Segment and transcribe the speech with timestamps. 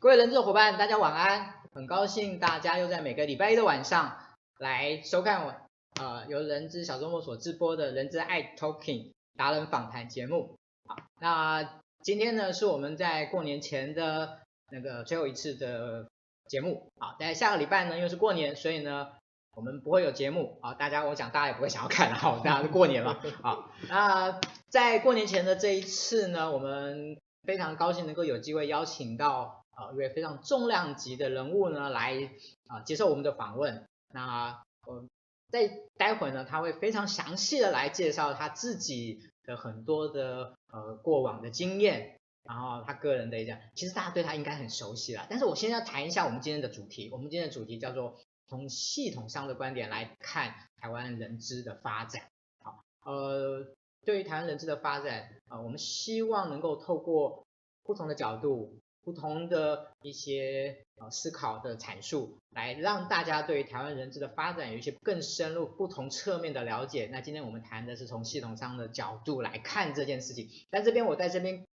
[0.00, 1.52] 各位人智的伙伴，大家晚安。
[1.74, 4.16] 很高兴大家又在每个礼拜一的晚上
[4.56, 5.54] 来收看我
[6.00, 10.56] 呃由人资小周末所直播的人资爱 Talking 达人访谈节目。
[10.88, 14.38] 好，那今天呢是我们在过年前的
[14.72, 16.08] 那个最后一次的
[16.46, 16.90] 节目。
[16.98, 19.08] 好，在下个礼拜呢又是过年，所以呢
[19.54, 20.72] 我们不会有节目好。
[20.72, 23.20] 大家我想大家也不会想要看，好，大家都过年嘛。
[23.44, 24.40] 好，那
[24.70, 29.59] 在过年前的这一次呢，我们非常高兴能够有机会邀请到。
[29.92, 32.30] 一位非常重量级的人物呢，来
[32.68, 33.86] 啊接受我们的访问。
[34.12, 35.04] 那呃，
[35.50, 45.26] 在待会呢，他会非常详细的来介绍他自己的很多的呃过往的经验，然后他个人的一样，其实大家对他应该很熟悉了。
[45.30, 48.18] 但是我先要谈一下我们今天的主题，我们今天的主题叫做
[48.48, 52.24] 从系统上的观点来看台湾人资的发展。
[52.62, 53.66] 好，呃，
[54.04, 57.44] 对于台湾人资的发展啊，我们希望能够透过
[57.84, 58.76] 不同的角度。
[59.02, 67.08] 不同的一些呃思考的阐述，来让大家对于台湾人资的发展有一些更深入、不同侧面的了解。
[67.10, 70.48] 那今天我们谈的是从系统上的角度来看这件事情。
[70.70, 71.64] 但这边我在这边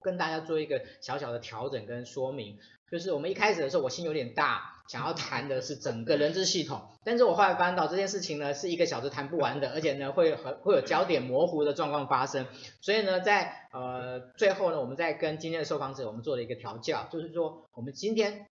[0.00, 2.58] 跟大家做一个小小的调整跟说明。
[2.90, 12.46] 就是我们一开始的时候，我心有点大，想要谈的是整个人资系统，但是我后来发现到这件事情呢，是一个小时谈不完的，而且呢会很会有焦点模糊的状况发生，
[12.80, 18.46] 所以呢在呃最后呢，我们在跟今天的受访者我们做了一个调教，就是说我们今天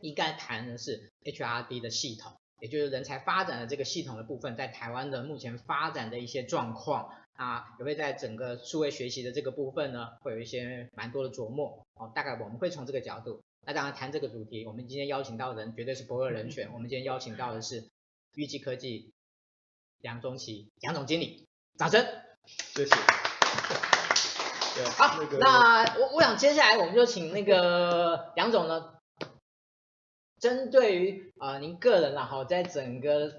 [0.00, 7.10] 应该谈的是 HRD 的系统，也就是人才发展的这个系统的部分，在台湾的目前发展的一些状况。
[7.34, 11.84] 啊，也会在整个数位学习的这个部分呢，会有一些蛮多的琢磨。
[11.94, 13.40] 哦，大概我们会从这个角度。
[13.66, 16.70] 那当然谈这个主题，我们今天邀请到的人绝对是不二人选。
[16.72, 17.90] 我们今天邀请到的是
[18.34, 19.12] 玉基科技
[20.00, 21.46] 杨宗祺杨总经理，
[21.78, 22.06] 掌声。
[22.46, 22.94] 谢谢。
[24.96, 28.94] 好，那我我想接下来我们就请那个 杨总呢，
[30.38, 33.32] 针对于啊、呃、您个人然后在整个。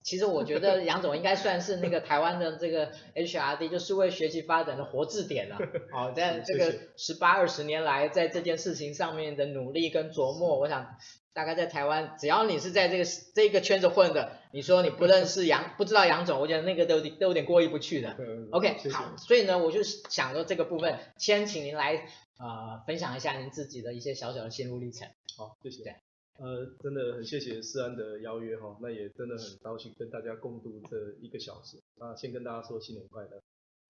[0.00, 5.58] 好其实我觉得杨总应该算是那个台湾的这个 HRD，就是为学习发展的活字典了。
[5.92, 10.96] 好，在这个十八二十年来，在这件事情上面的努力跟琢磨，我想
[11.34, 13.04] 大概在台湾，只要你是在这个
[13.34, 18.16] 这个圈子混的，你说你不认识杨，不知道杨总，我觉得那个都有点都有点过意不去的。
[18.52, 22.06] OK，好，所以呢，我就想说这个部分，先请您来
[22.38, 25.06] 呃分享一下您自己的一些小小的心路历程。
[25.36, 26.09] 好，谢谢。
[26.40, 31.76] 呃，真的很谢谢世安的邀约哈，那也真的很高兴跟大家共度这一个小时。
[31.96, 33.42] 那先跟大家说新年快乐。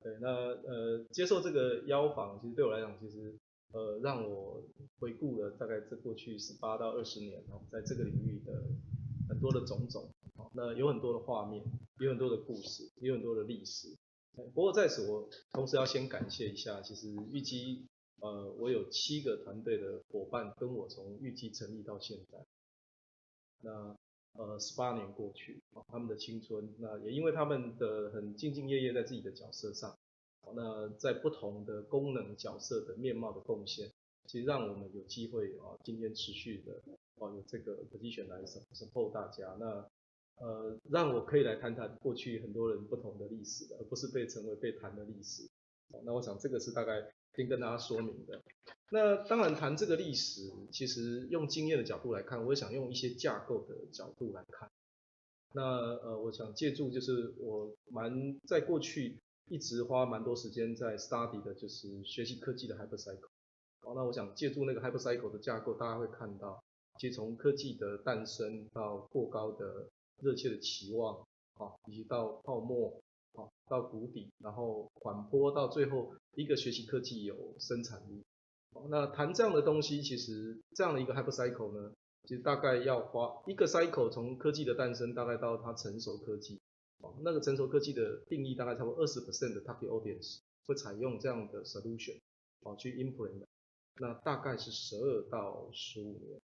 [0.02, 3.38] 对，那呃接受这个邀访，其实对我来讲，其实
[3.72, 4.64] 呃让我
[4.98, 8.52] 回顾了大概这过去十八到二十年哈，在这个领域的
[9.28, 10.10] 很多的种种，
[10.52, 11.62] 那有很多的画面，
[12.00, 13.96] 有很多的故事，有很多的历史。
[14.34, 17.86] 不过在此，我同时要先感谢一下，其实玉基。
[18.20, 22.38] 呃，我有七个团队的伙伴跟我从预计成立到现在，
[23.62, 23.96] 那
[24.34, 29.96] 呃十八年过去，他们的青春，那也因为他们的很兢兢业业在自己的角色上，
[30.54, 33.90] 那在不同的功能角色的面貌的贡献，
[34.26, 36.78] 其实让我们有机会啊今天持续的
[37.14, 39.88] 哦有这个 position 来审审核大家，那
[40.44, 45.48] 呃让我可以来谈谈过去很多人不同的历史，而不是被成为被谈的历史，
[46.04, 47.10] 那我想这个是大概。
[47.34, 48.42] 先跟大家说明的，
[48.90, 54.68] 那当然谈这个历史，其实用经验的角度来看，我也想用一些架构的角度来看。
[55.52, 59.16] 那呃，我想借助就是我蛮在过去
[59.48, 63.28] 一直花蛮多时间在 study 的，就是学习科技的 hyper cycle。
[63.80, 66.62] 好，那我想借助那个 hyper cycle 的架构，大家会看到，
[66.98, 69.88] 其实从科技的诞生到过高的
[70.20, 71.16] 热切的期望，
[71.54, 73.00] 啊，以及到泡沫。
[73.34, 78.22] 好，到谷底，然后缓坡，到最后一个学习科技有生产力。
[78.72, 81.92] 好，那谈这样的东西，其实这样的一个 hyper cycle 呢，
[82.24, 86.60] 其实大概要花一个 cycle，从科技的诞生，大概到它成熟科技。
[87.00, 92.18] 好，那个成熟科技的定义，大概差不多二十 percent 的 target audience 会采用这样的 solution，
[92.62, 93.46] 好去 implement，
[93.96, 96.40] 那大概是十二到十五年。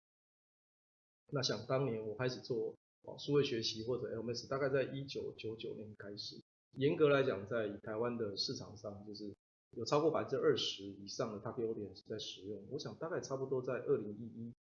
[1.33, 6.41] 那想当年我开始做哦数位学习或者 LMS，大概在一九九九年开始。
[6.75, 9.35] 严格来讲，在台湾的市场上，就是
[9.73, 12.63] 有超过百分之二十以上的 target audience 在使用。
[12.71, 14.53] 我想大概差不多在二零一一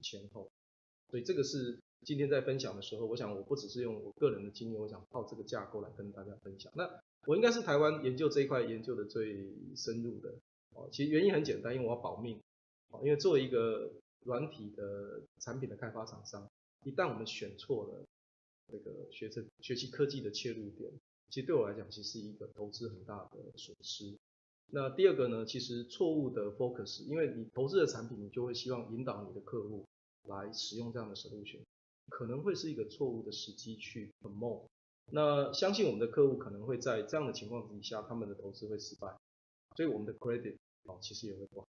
[0.00, 0.50] 前后，
[1.10, 6.72] 所以这个是今天在分享的时候，我想我不只是用我个人的经验，我想靠这个架构来跟大家分享。
[6.76, 6.88] 那
[7.26, 10.34] 我应该是台湾研究这一块研究的最深入的。
[10.74, 12.40] 哦，其实原因很简单，因为我要保命。
[12.90, 13.90] 哦，因为作为一个
[14.24, 16.48] 软体的产品的开发厂商，
[16.84, 18.04] 一旦我们选错了
[18.70, 20.90] 这个学生学习科技的切入点。
[21.30, 24.16] 其实对我来讲，其实是一个投资很大的损失。
[24.70, 29.86] 那第二个呢，其实错误的 focus，因为你投资的产品，你就会希望引导你的客户
[30.24, 31.60] 来使用这样的 solution，
[32.10, 34.66] 可能会是一个错误的时机去 promote。
[35.10, 39.16] 那相信我们的客户可能会在这样的情况底下，他们的投资会失败，
[39.74, 41.66] 所以我们的 credit 哦其实也会不好。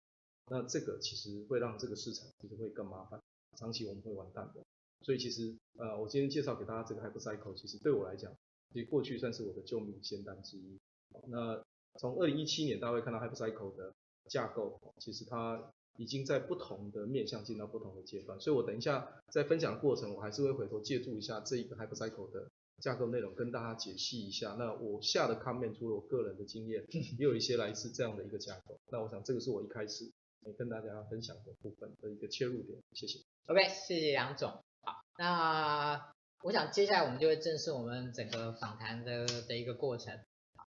[0.46, 3.20] 那这个其实会让这个市场其实会更麻烦，
[3.56, 4.62] 长期我们会完蛋的。
[5.00, 8.32] 所以其实呃，我今天介绍给大家这个 Hyper Cycle，其实对我来讲，
[8.72, 10.78] 其实过去算是我的救命仙丹之一。
[11.26, 11.62] 那
[11.98, 13.92] 从二零一七年大家会看到 Hyper Cycle 的
[14.28, 18.40] 架构，其实它已经在不同的面向进到不同的阶段。
[18.40, 24.56] 所以我等一下在分享的过程，我还是会回头借助一下这一个 Hyper Cycle 的架构内容，跟大家解析一下。
[24.58, 28.78] 那我下的 comment 除了我个人的经验，也有一些来自这样的一个架构。
[28.90, 30.10] 那我想这个是我一开始。
[30.58, 33.18] 跟大家分享的部分的一个切入点，谢谢。
[33.46, 34.50] OK，谢谢杨总。
[34.82, 36.13] 好，那
[36.44, 40.20] 我想接下来我们就会正式我们整个访谈的的一个过程。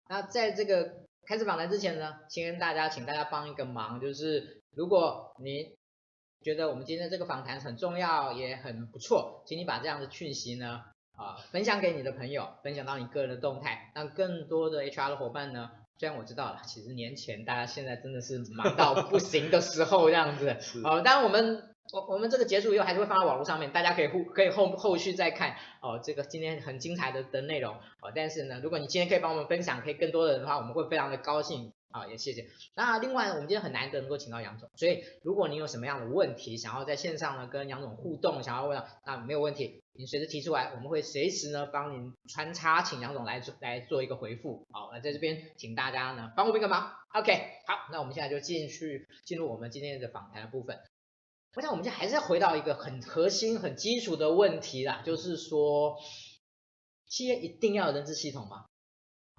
[0.09, 5.77] 那在这个开始访谈之前呢，先跟大家请大家帮一个忙，就是如果你
[6.41, 15.71] 觉得我们今天这个访谈很重要，也很不错，请你把这样的讯息呢，啊、呃，分享给你的朋友，分享到你个人的动态，让更多的 HR 的伙伴呢。
[15.97, 20.49] 虽然我知道了，其实年前大家现在真的是忙到不行的时候这样子，
[20.83, 31.73] 哦，当然我们我我们这个结束以后还是会放在网络上面，大家可以后可以后后续再看哦，这个今天很精彩的的内容哦，但是呢，如果你今天可以帮我们分享，可以更多的人的话，我们会非常的高兴。
[31.91, 32.47] 啊，也谢谢。
[32.73, 44.65] 那另外，我们今天很难得能够请到杨总，所以如果你有什么样的问题，想要在线上呢跟杨总互动，想要问，那没有问题，您随时提出来，我们会随时呢帮您穿插，请杨总来做来做一个回复。
[44.71, 46.93] 好，那在这边请大家呢帮我们一个忙。
[47.13, 47.33] OK，
[47.67, 50.79] 好，那我们现在就进去进入我们今天的访谈的部分。
[51.55, 55.98] 我想我们现在还是要回到一个很核心、很基础的问题啦，就是说，
[57.08, 58.65] 企业一定要有人资系统吗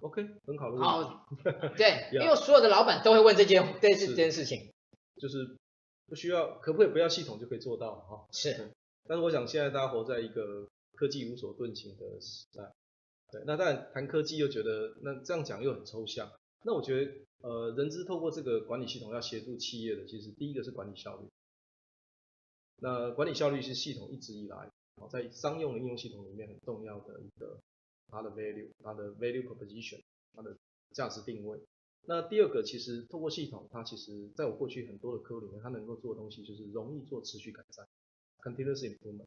[0.03, 0.79] ？OK，很考虑。
[0.79, 1.27] 好，
[1.77, 4.71] 对，因为所有的老板都会问这件这这件事情，
[5.17, 5.57] 就是
[6.07, 8.27] 不需要，可不可以不要系统就可以做到哈？
[8.31, 8.71] 是。
[9.09, 12.71] 但是我想现在大家活在一个科技无所遁形的时代，
[13.31, 16.31] 对，那当然谈科技又觉得那这样讲又很抽象。
[16.65, 21.27] 那我觉得呃，人资透过这个管理系统要协助企业的，其实第一个是管理效率。
[22.83, 24.69] 那管理效率是系统一直以来
[25.11, 27.59] 在商用的应用系统里面很重要的一个。
[28.15, 29.99] 它的 value，它的 value proposition，
[30.35, 30.55] 它的
[30.93, 31.59] 价值定位。
[32.05, 37.87] 那第二个，其实透过系统，它其实在我过去很多的客户里面，它能够做的东西就是容易做持续改善
[38.43, 39.25] ，continuous improvement。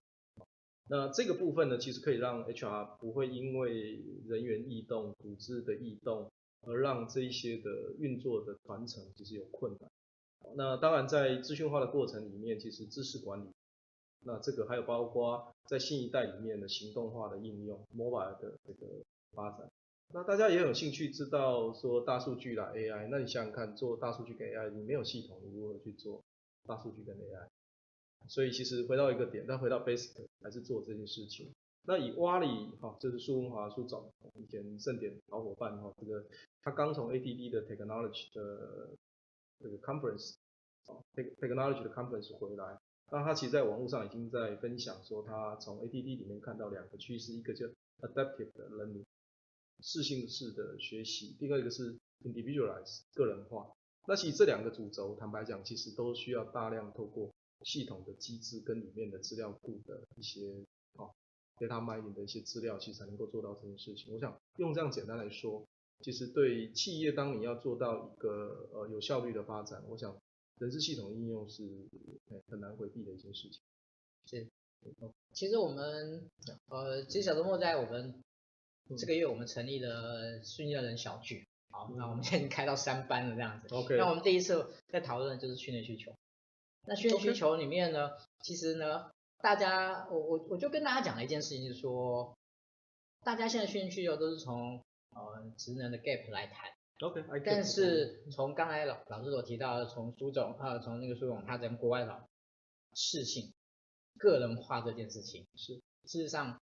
[0.87, 6.31] 那这个部分呢，其实可以让 HR 不会因为人员异动、组织的异动，
[6.61, 9.89] 而让这一些的运作的传承其实有困难。
[10.55, 13.49] 那当然，在资讯化的过程里面，其实知识管理。
[14.27, 18.87] 那这个还有包括在新一代里面的行动化的应用，mobile 的这个
[19.33, 19.69] 发展。
[20.13, 26.21] 那大家也有兴趣知道说大数据啦 AI，那你想想看，做大数据跟 AI，你没有系统，你如何去做
[26.67, 27.47] 大数据跟 AI？
[28.27, 31.51] 所以其实回到一个点，但回到 basic 还是做这件事情。
[31.87, 36.25] 那以蛙里哈，这是苏文华苏总，以前盛典老伙伴哈，这个
[36.63, 38.89] 他刚从 ATD 的 technology 的
[39.65, 40.35] 这个 conference，
[40.85, 42.79] 啊，technology 的 conference 回来。
[43.11, 47.65] 那他其实在网络上已经在分享说，他从 ATD 里面看到两个趋势，一个叫
[48.01, 49.03] adaptive 的 learning，
[49.81, 53.71] 适性式的学习，第二个是 individualize 个人化。
[54.07, 61.09] 那其实这两个主轴，坦白讲，其实都需要大量透过系统的机制跟里面的资料库的一些啊
[61.57, 64.13] data mining 的一些资料，其实才能够做到这件事情。
[64.13, 65.65] 我想用这样简单来说，
[66.01, 70.15] 其实对企业，当你要做到一个呃有效率的发展，我想。
[70.57, 71.85] 人事系统应用是
[72.47, 73.59] 很难回避的一件事情。
[74.25, 74.47] 是，
[75.33, 76.29] 其实我们
[76.69, 78.23] 呃，其实小周末在我们
[78.97, 83.67] 这个月我们成立了训练人小聚，好，那我们现在已经开到三班了这样子。
[83.75, 83.97] OK。
[83.97, 86.15] 那我们第一次在讨论的就是训练需求。
[86.85, 92.33] 那训练需求里面呢，其实呢，大家我我我就跟大家讲了一件事情，就是说，
[93.25, 94.81] 大家现在训练需求都是从
[95.15, 96.69] 呃职能的 gap 来谈。
[97.01, 102.29] OK，但是从刚才老老师所提到的，从苏总呃，从那个苏总他在国外老
[102.93, 103.53] 事情，
[104.17, 105.73] 个人化这件事情是
[106.05, 106.61] 事实上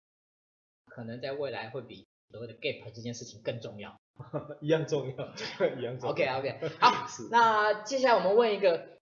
[0.86, 4.01] 可能在未来会比所谓的 gap 这件事情更重要，
[4.60, 5.34] 一样重要，
[5.80, 6.12] 一样重要。
[6.12, 8.98] OK OK， 好，那接下来我们问一个，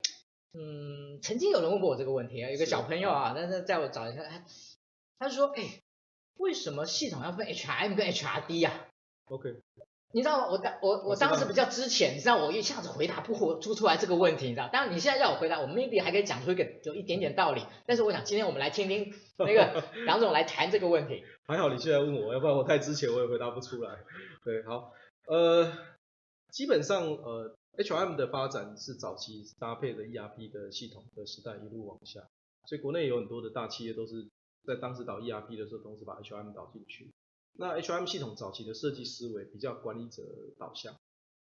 [0.53, 4.45] 嗯，曾经有人问过我这个问题啊，有个小朋友啊，但是在我找一下，他
[5.17, 5.81] 他说，哎，
[6.35, 8.84] 为什么系统要分 HRM 跟 HRD 呀
[9.29, 9.55] ？OK。
[10.11, 10.47] 你知道吗？
[10.49, 14.69] 我当我我当时比较之前，你知道我一下子回答不出出来这个问题，你知道？
[14.71, 17.61] 当然你现在要我回答，我 maybe 还可以讲出一个有一点点道理。
[17.85, 21.21] 但是我想今天我们来听听那个 杨总来谈这个问题。
[21.47, 23.97] 还好你现在问我，要不然我太之前我也回答不出来。
[24.45, 24.93] 对，好，
[25.27, 25.69] 呃，
[26.49, 32.21] 基本上呃 HRM 的发展是早期搭配的 ERP 的系统的时代一路往下，
[32.67, 34.29] 所以国内有很多的大企业都是
[34.65, 37.11] 在当时导 ERP 的时候，同时把 HRM 导进去。
[37.57, 40.23] 那 HRM 系统早期的设计思维比较管理者
[40.57, 40.93] 导向，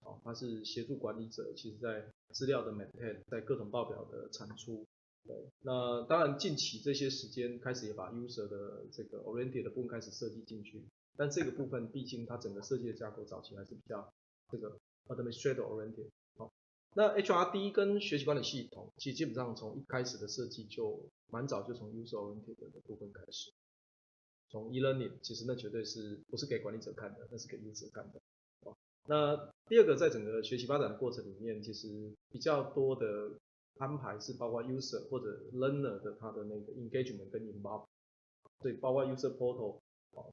[0.01, 4.87] 哦，它是协助管理者，其实在资料的 maintain，在各种报表的产出。
[5.27, 10.85] 对，那当然近期这些时间开始也把 user 的这个 oriented 的部分开始设计进去，
[11.17, 14.13] 但这个部分毕竟它整个设计的架构早期还是比较
[14.51, 16.11] 这个 administrator oriented。
[16.37, 16.53] 好，
[16.95, 23.51] 那 HRD 跟学习管理系统其实基本上从一开始的设计就蛮早就从 user oriented 的部分开始。
[24.55, 28.21] 从 e-learning 其实那绝对是不是给管理者看的，那是给 user 看的。
[29.09, 31.89] 那第二个在整个学习发展的过程里面，其实
[32.31, 33.33] 比较多的
[33.79, 37.85] 安排是包括 user 或者 learner 的他的那个 engagement 跟 involve，
[38.63, 39.81] 对包括 user portal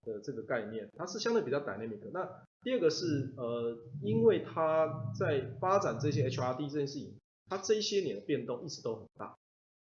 [0.04, 2.12] 的这个概念，它是相对比较 dynamic。
[2.14, 7.16] 那第二个是呃，因为它在发展这些 HRD 这件事情，
[7.50, 9.36] 它这一些年的变动一直都很大。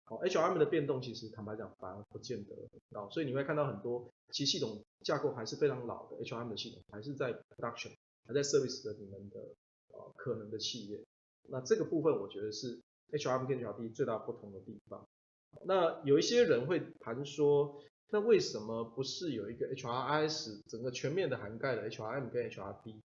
[0.09, 7.91] 好，HRM 的变动其实坦白讲反而不见得很高，所以你会看到很多其实系统架构还是非常老的 HRM 的系统，还是在 production，
[8.25, 9.41] 还在 service 的你们的
[9.89, 11.03] 呃可能的企业。
[11.49, 12.79] 那这个部分我觉得是
[13.11, 15.05] HRM 跟 HRD 最大不同的地方。
[15.65, 23.01] 那有一些人会谈说，那为什么不是有一个 HRIS 整个全面的涵盖了 HRM 跟 HRD？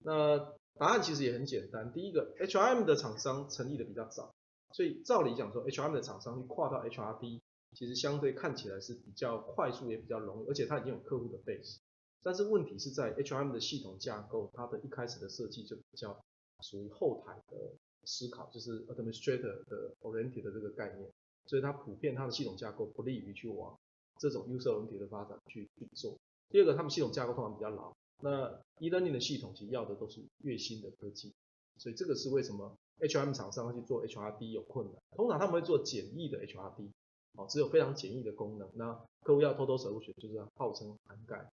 [0.00, 0.38] 那
[0.74, 4.34] 答案其实也很简单，第一个 HRM 的厂商成立的比较早。
[4.72, 7.40] 所以照理讲说，HRM 的厂商去跨到 HRD，
[7.74, 11.78] 其实相对看起来是比较快速，也比较容易，而且它已经有客户的 base。
[12.22, 16.18] 但是问题是在 HRM 的系统架构，它的一开始的设计就比较
[16.60, 17.72] 属于后台的
[18.04, 21.10] 思考，就是 administrator 的 oriented 的这个概念，
[21.46, 23.78] 所以它普遍它的系统架构不利于去往
[24.18, 26.16] 这种 user oriented 的发展去去做。
[26.50, 31.32] 第二个，他们系统架构通常比较老，那 e-learning 的系统其实要的都是越新的科技，
[31.76, 36.90] 所以这个是为什么？HRM 厂商去做 HRD 有困难，通常他们会做简易的 HRD，
[37.36, 38.68] 哦，只有非常简易的功能。
[38.74, 41.50] 那客户要 total solution，就是号称涵盖。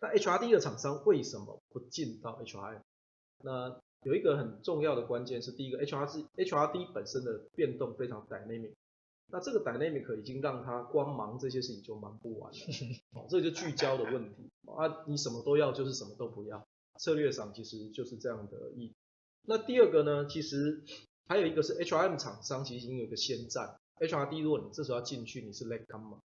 [0.00, 2.80] 那 HRD 的厂商为什么不进到 HRM？
[3.42, 8.74] 那有一个很重要的关键是，第一个 HRD HRD 本身的变动非常 dynamic，
[9.28, 12.58] 那这个 dynamic 已经让他光忙这些事情就忙不完了，
[13.16, 16.66] 哦，这个就聚焦的问题啊，你什么都要就是什么都不要，
[16.98, 18.92] 策略上其实就是这样的意。
[19.46, 20.82] 那第二个呢，其实
[21.26, 26.18] 还有一个是 HRM 厂商其实已经有一个先占，HRD 如果你这时候要进去，你是 latecomer，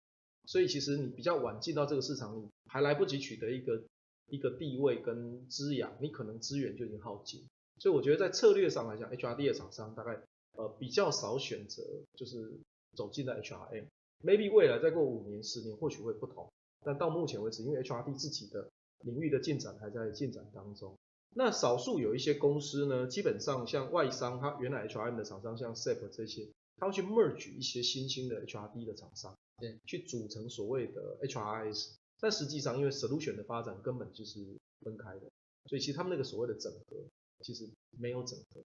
[0.46, 3.84] 所以其实你比较晚进到这个市场，你还来不及取得一个
[4.28, 7.46] 一个地位跟滋养，你可能资源就已经耗尽。
[7.80, 10.22] 所以我觉得在策略上来讲，HRD 的厂商大概
[10.54, 11.84] 呃比较少选择
[12.16, 12.52] 就是
[12.96, 16.50] 走进了 HRM，maybe 未来再过五年十年或许会不同，
[16.86, 18.70] 但到目前为止，因为 HRD 自己的
[19.02, 20.96] 领域的进展还在进展当中。
[21.36, 31.92] 那少数有一些公司呢，基本上像外商，它原来 HRM 的厂商，像 SAP 这些，他会去 merge 一些新兴的 HRD 的厂商，对，去组成所谓的 HRIS。
[32.20, 34.44] 但实际上，因为 solution 的发展根本就是
[34.82, 35.30] 分开的，
[35.68, 36.98] 所以其实他们那个所谓的整合，
[37.42, 38.62] 其实没有整合。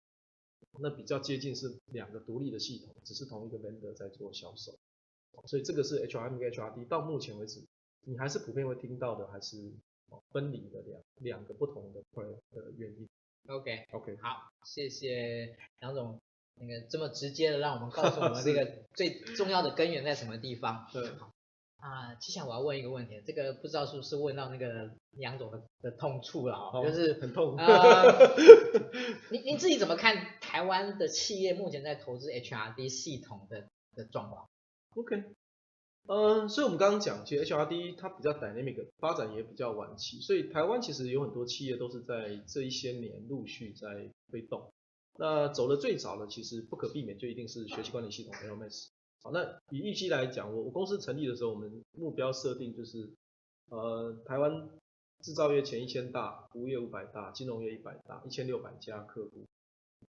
[0.81, 4.75] 那比较接近是两个独立的系统，只是同一个 vendor 在做销售。
[5.47, 7.63] 所以这个是 HRM 跟 HRD 到目前为止，
[8.07, 9.71] 你还是普遍会听到的，还是。
[10.31, 12.01] 分离的两两个不同的
[12.53, 13.09] 的原因。
[13.49, 16.19] OK OK，好，谢谢杨总
[16.57, 20.87] 那个这么直接的让我们告诉我们这个 最重要的根源在什么地方。
[20.93, 21.03] 对。
[21.77, 27.59] 啊，接下来我要问一个问题，这个不知道是不是问到那个杨总的的痛处了，哦、就是很痛。
[27.59, 28.35] 呃、
[29.31, 34.49] 您您自己怎么看台湾的企业目前在投资 HRD 系统的的状况
[34.95, 35.25] ？OK。
[36.07, 44.71] 嗯，所以我们刚刚讲，其实 HRD 它比较 dynamic，发展也比较晚期，所以台湾其实有很多企业都是在这一些年陆续在推动。
[45.17, 48.89] 那走的最早的，其实不可避免就一定是学习管理系统 LMS。
[49.23, 53.09] 好，那以预期来讲，我我公司成立的时候，我们目标设定就是，
[53.71, 54.69] 呃，台湾
[55.23, 59.47] 制造业前一千大，服务业五百大，金融业一百大，一千六百家客户。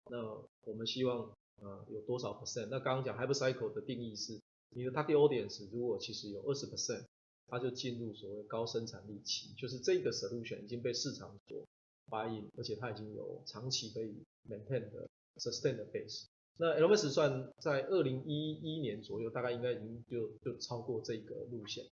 [0.10, 0.17] 那
[0.65, 1.31] 我们希望
[1.62, 2.67] 呃有多少 percent？
[2.69, 4.41] 那刚刚讲 Hyper Cycle 的定义是。
[4.75, 7.05] 你的 target audience 如果其实有二十 percent，
[7.47, 11.65] 它就进入所谓高生产力期，就是这个 solution 已经被市场所
[12.09, 15.07] buy in，而且它已经有长期可以 maintain 的
[15.38, 16.25] sustain 的 base。
[16.57, 21.85] 那 LMS 算在二零一一年左右，大概应该已经就就超过这个路线。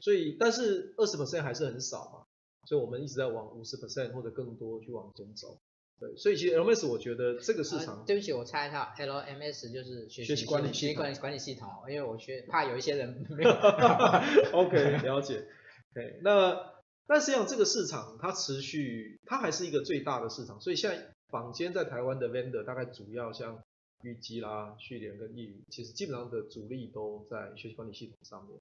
[0.00, 2.26] 所以，但是二十 percent 还是很少嘛，
[2.68, 5.58] 所以我们一直在往五十 percent 或者更多去往前走。
[6.00, 13.50] 对，所以其实 LMS 我觉得这个市场，啊、对不起，我猜一下，LMS 就是学习，管理学习管理管理系统，因为我学怕有一些人没有。
[14.54, 15.44] OK，了解。
[15.92, 16.72] 对，那
[17.06, 23.60] 但实际上这个市场它持续，它还是一个最大的市场，所以现在坊间在台湾的 vendor 大概主要像
[24.02, 28.60] 玉基啦、旭联跟易语，其实基本上的主力都在学习管理系统上面。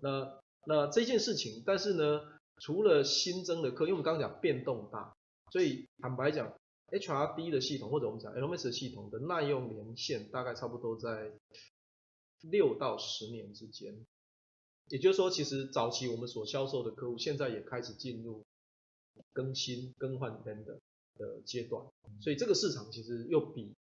[0.00, 2.22] 那那这件事情，但是呢，
[2.58, 5.14] 除了新增的课，因为我们刚刚讲变动大，
[5.50, 6.52] 所以坦白讲
[6.90, 11.32] ，HRD 的系统或者我们讲 LMS 的系统的耐用年限大概差不多在
[12.42, 14.06] 六到十年之间。
[14.88, 18.42] 也就是说，其实早期我们所销售的客户，现在也开始进入
[19.34, 20.78] 更新更换 vendor
[21.16, 21.84] 的阶段，
[22.22, 23.74] 所以这个市场其实又比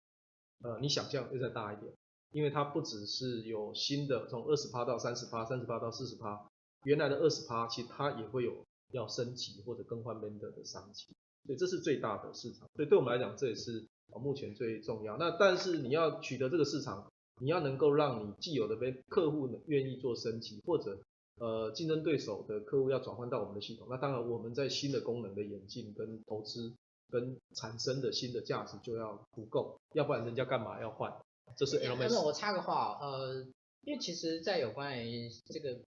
[0.63, 1.93] 呃你想象又再大一点，
[2.33, 6.51] 因为它不只是有新的从二十趴到三十趴，三十趴到四十趴，
[6.83, 11.15] 原来的二十趴其实它也会有要升级或者更换 vendor 的商机，
[11.47, 13.87] 所以这是最大的市场，所以对我们来讲这也是
[14.21, 15.17] 目前最重要。
[15.17, 17.07] 那但是你要取得这个市场。
[17.39, 20.99] 你要能够让你既有的被客户愿意做升级，或者
[21.39, 26.73] 呃竞争对手的客户要转换到我们的系统，那当然我们在新的功能的演进跟投资
[27.11, 31.13] 跟产生的新的价值就要足够，要不然人家干嘛要换？
[31.59, 32.09] 这是 LMS。
[32.09, 33.47] 那我插个话，呃，
[33.83, 35.79] 因为其实在有关于这个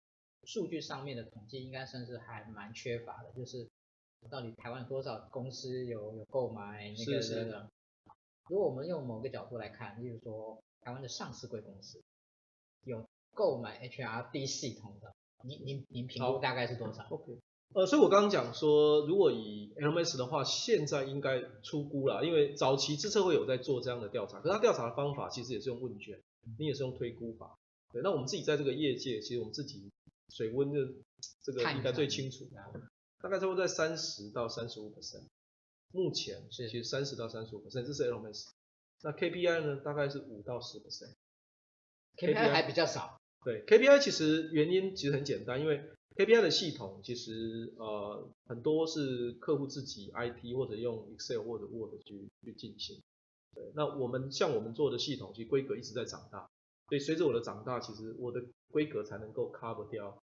[0.43, 3.67] 数据上面的统计，应该算是还蛮缺乏的，就是
[4.29, 7.21] 到底台湾有多少公司有有购买那个的？
[7.21, 7.69] 是是的。
[8.49, 10.59] 如果我们用某个角度来看，例如说。
[10.81, 12.01] 台湾的上市贵公司
[12.85, 17.37] 有购买 HRD 系统的，您您您评估大概是多少？OK，
[17.73, 26.17] 呃，所以我刚刚讲说，如果以 LMS 的话，现在应该出估了，因为早期资策会有在做这样的调查，可是他调查的方法其实也是用问卷，
[26.57, 27.59] 你也是用推估法。
[27.91, 29.91] 对，那我们自己在这个业界，其实我们自己
[30.29, 30.79] 水温的
[31.43, 32.47] 这个应该最清楚，
[33.21, 35.23] 大概差不多在三十到三十五 percent，
[35.91, 38.47] 目前是其实三十到三十五 percent，这是 LMS。
[39.01, 39.77] 那 KPI 呢？
[39.77, 41.13] 大概是五到十 percent。
[42.17, 43.17] KPI 还比较少。
[43.43, 45.81] 对，KPI 其实原因其实很简单，因为
[46.15, 53.01] KPI 的系统其实呃很多是客户自己 IT 或者用 Excel 或者 Word 去去进行。
[53.55, 56.49] 对，那我们像我们做的系统，其实规格一直在长大。
[56.89, 60.21] 所以随着我的长大，其实我的规格才能够 cover 掉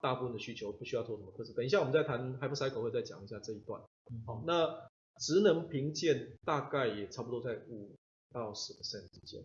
[0.00, 1.52] 大部分的需求，不需要做什么特色。
[1.54, 3.80] 等一下我们再谈 Hypercycle 会再讲一下这一段。
[4.26, 7.96] 好，那职能评鉴大概也差不多在五。
[8.32, 9.44] 到十 percent 之间，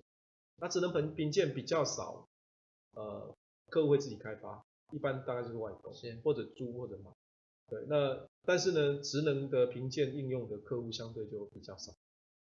[0.57, 2.27] 那职能评评鉴比较少，
[2.93, 3.35] 呃，
[3.71, 5.91] 客户会自己开发，一般大概就是外购，
[6.23, 7.09] 或者租或者买。
[7.67, 11.91] 对，那但是呢，职能的评鉴应用的客户相对就比较少。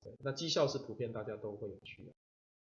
[0.03, 2.13] 对，那绩效是普遍大家都会有需要。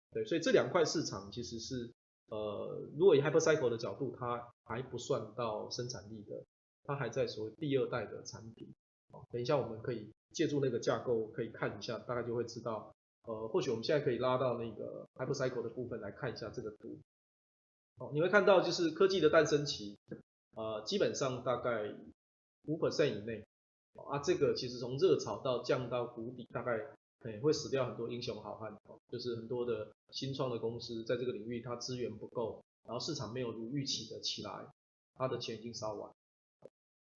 [0.09, 1.93] 对，所以这两块市场其实是，
[2.27, 6.43] 呃，如果以 Hypercycle 的角度，它还不算到生产力的，
[6.83, 8.73] 它还在所谓第二代的产品。
[9.11, 12.93] 好，等一下我们可以借助那个架构可以看一下，大概就会知道。
[13.23, 16.97] 呃，或许我们现在可以拉到那个 Hypercycle 的部分来看一下这个图。
[17.97, 19.97] 哦，你会看到就是科技的诞生期，
[20.55, 21.93] 呃，基本上大概
[22.65, 23.45] 五 percent 以内。
[24.11, 26.77] 啊，这个其实从热潮到降到谷底，大概
[27.39, 28.75] 会死掉很多英雄好汉。
[29.09, 34.67] 就是很多的新创的公司在这个领域它资源不够，然后市场没有如预期的起来，
[35.15, 36.11] 它的钱已经烧完。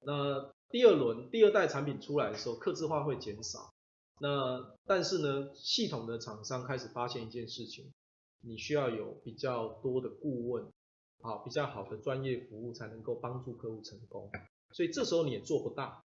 [0.04, 3.74] 那第二轮第二代产品出来的时候，客制化会减少。
[4.20, 7.92] 那但是呢，系统的厂商开始发现一件事情，
[8.42, 10.72] 你需要有比较多的顾问，
[11.22, 14.32] 好，比较好的专业服务才能够帮助客户成功。
[14.72, 16.02] 所以这时候你也做不大，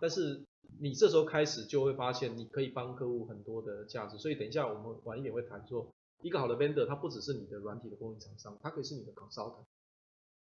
[0.00, 0.42] 但是
[0.80, 4.18] 你这时候开始就会发现你可以帮客户很多的价值。
[4.18, 5.86] 所以等一下我们晚一点会谈说，
[6.22, 9.64] 一个好的 vendor 它不只是你的软体的供应厂商，它可以是你的 consultant，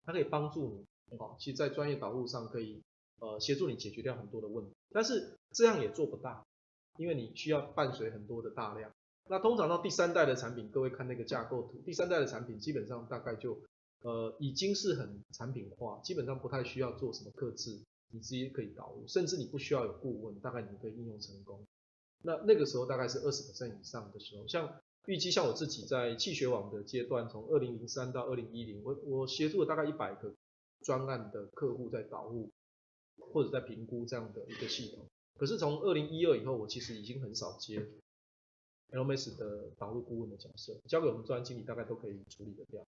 [0.06, 2.82] 它可以帮助你，好，其实在专业导入上可以
[3.20, 6.43] 呃协助你解决掉很多的问题，但是这样也做不大。
[7.00, 8.91] 因为你需要伴随很多的大量，
[9.30, 13.56] 那通常到第三代的产品，各位看那个架构图，第三代的产品基本上大概就
[14.02, 17.80] 呃已经是很产品化，基本上不太需要做什么客制，
[18.12, 21.65] 你直接可以导入，甚至你不需要有顾问，大概你可以应用成功。
[22.24, 30.34] 那那个时候大概是二十 percent 以上的时候，像预计像我自己在气学网的阶段，从二零零三到二零一零，我我协助了大概一百个
[30.82, 32.50] 专案的客户在导入
[33.20, 35.06] 或者在评估这样的一个系统。
[35.38, 37.88] 可是从二零一二以后，我其实已经很少接
[38.91, 42.86] LMS 的导入顾问的角色，交给我们专案经理大概都可以处理得掉。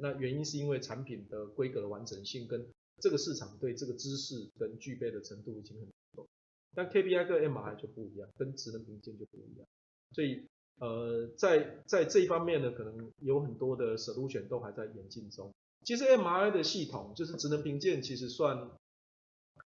[0.00, 2.68] 那原因是因为产品的规格的完整性跟
[3.00, 6.28] 这个市场对这个知识跟具备的程度已经很够。
[6.74, 9.66] 但 KPI 跟 MRI 就不一样，跟职能评鉴就不一样。
[10.12, 10.46] 所以
[10.78, 15.52] 呃，在在这一方面呢，可能有很多的 solution 都还在演进中。
[15.84, 18.70] 其实 MRI 的系统就是职能评鉴，其实算。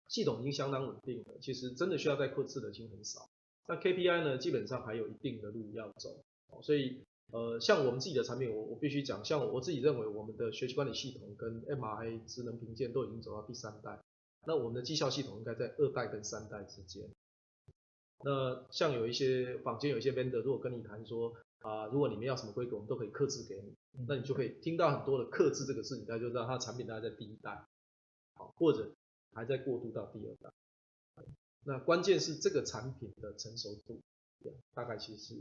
[0.08, 3.30] 系统已经相当稳定了，其实真的需要再客制的已经很少。
[3.66, 6.22] 那 KPI 呢，基本上还有一定的路要走。
[6.60, 13.98] 所以呃，像我们自己的产品，我我必须讲，像我自己认为，我们的学习管理系统跟 MRI 智能评鉴都已经走到第三代，
[14.46, 17.08] 那我们的绩效系统应该在二代跟三代之间。
[18.24, 23.72] 那像有一些坊间有一些 vendor，如果跟你谈说啊、如果你们要什么规格，我们都可以克制给你，
[24.08, 27.64] 那你就可以听到很多的克制这个事情，大家就知道它产品大概在第一代，
[28.34, 28.90] 好，或者
[29.32, 30.50] 还在过渡到第二代。
[31.64, 34.00] 那关键是这个产品的成熟度，
[34.74, 35.34] 大概其实是，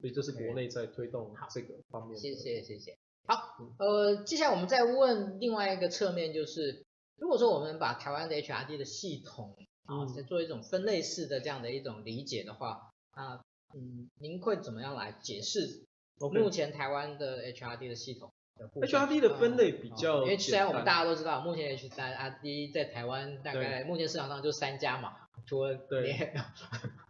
[0.00, 2.18] 所以这是国内在推动这个方面。
[2.18, 2.96] 谢谢谢谢。
[3.26, 6.84] 好，呃，接下来我们再问另外一个侧面，就是
[7.16, 15.84] 如果说我们把台湾的 HRD 的系统啊，再做一种分类式的这样的一种理解的话，啊，嗯，您会怎么样来解释
[16.18, 18.32] 目前台湾的 HRD 的系统
[18.74, 25.14] ？HRD 的分类比较，因为虽然我们大家都知道，目前 HRD 在台湾大概目前市场上就三家嘛，
[25.46, 26.32] 除了对，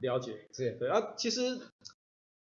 [0.00, 1.60] 了解， 是，对啊，其实。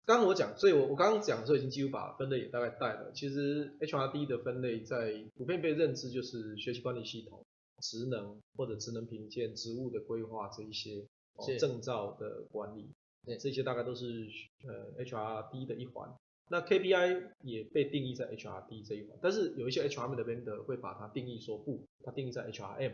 [0.09, 3.11] 刚刚我讲，所以我我刚刚讲的时候已经几乎把分类也大概带了。
[3.13, 7.45] 其实 HRD 的分类在普遍被认知就是学习管理系统、
[7.79, 12.89] 职能或者职能评鉴、职务的规划这一些，哦，证照的管理，
[13.23, 14.27] 对，这些大概都是
[14.63, 16.11] 呃 HRD 的一环。
[16.49, 22.93] 那 KPI 也被定义在 HRD 这一环，但是有一些 HRM 的 vendor 会把它定义说不，它定义在 HRM。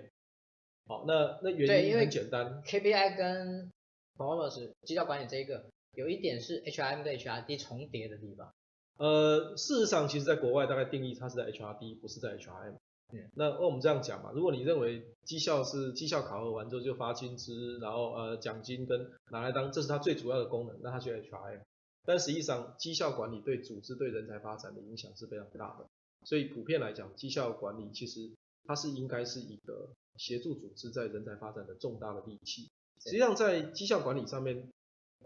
[0.88, 3.72] 好，那那原因很简单，KPI 跟
[4.18, 5.64] Performance 绩效管理这一个。
[5.96, 8.54] 有一点是 HRM 跟 HRD 重叠的地方。
[8.98, 12.76] 呃，事实上，其实在国外大概定义它是在 HRD，不是在 HRM。
[13.14, 13.30] 嗯。
[13.34, 21.60] 那那我们这样讲嘛，如果你认为绩效是绩效考核完之后就发薪资，然后呃奖金跟拿来当，这是它最主要的功能，那它就 HRM。
[22.06, 25.86] 但实际上，绩效管理对组织对人才发展的影响是非常大的。
[26.24, 28.32] 所以普遍来讲，绩效管理其实
[28.66, 32.70] 它是应该是一个协助组织在人才发展的重大的利器。
[33.04, 34.70] 实际上在绩效管理上面。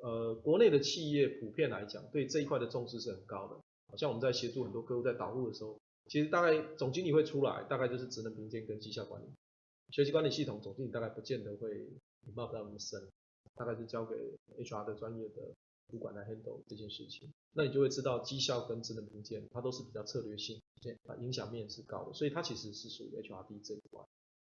[0.01, 3.55] 呃，国内的企业普遍来讲，对这一块的重视是很高的。
[3.87, 9.25] 好像我们在协助很多客户在导入的时候，其实大概总经理会出来，大概就是职能评鉴跟绩效管理。
[9.91, 11.89] 学习管理系统总经理大概不见得会
[12.27, 13.01] involve 到那么深，
[13.55, 14.15] 大概是交给
[14.57, 15.51] HR 的专业的
[15.89, 17.27] 主管来 handle 这件事情。
[17.53, 20.61] 那你就会知道绩效跟职能评鉴，它都是比较策略性，
[21.07, 24.05] 啊，影响面是高的，所以它其实是属于 HRD 这一块。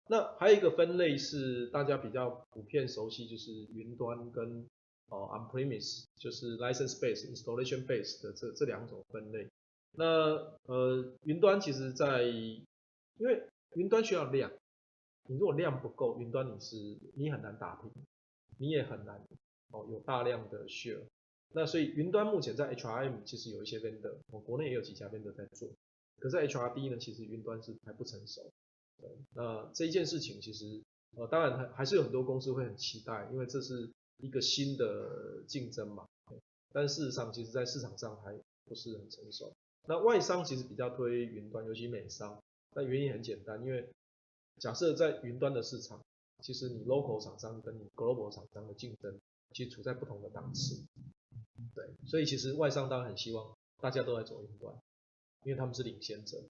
[0.08, 4.64] 那还有一个分类是大家比较普遍熟悉，就是云端跟
[5.08, 9.46] 哦，on-premise 就是 license base、installation base 的这这两种分类。
[9.94, 10.06] 那
[10.64, 14.50] 呃，云端其实在，因为云端需要量，
[15.28, 17.90] 你如果量不够，云端你是你很难打平，
[18.58, 19.22] 你也很难
[19.70, 21.02] 哦有大量的 share。
[21.54, 25.68] 那所以云端目前在 HRM 其实有一些 vendor，我国内也有几家 vendor 在做。
[26.20, 28.50] 可是 HRD 呢，其实云端是还不成熟。
[29.34, 30.80] 那这一件事情其实
[31.16, 33.90] 呃，当然还还是有很多公司会很期待，因为这是。
[34.22, 36.06] 一个新的竞争嘛，
[36.72, 38.32] 但事实上，其实在市场上还
[38.64, 39.52] 不是很成熟。
[39.88, 42.40] 那外商其实比较推云端，尤其美商。
[42.74, 43.86] 那原因很简单，因为
[44.60, 46.00] 假设在云端的市场，
[46.40, 49.18] 其实你 local 厂商跟你 global 厂商的竞争，
[49.50, 50.80] 其实处在不同的档次。
[51.74, 54.72] 对，所以其实外商当然很希望大家都在走云端，
[55.42, 56.40] 因为他们是领先者。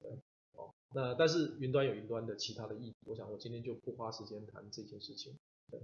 [0.00, 0.10] 对，
[0.54, 5.32] 哦，那但是云端有云端的其他的意义，我想我今天就不花时间谈这件事情。
[5.70, 5.80] 对，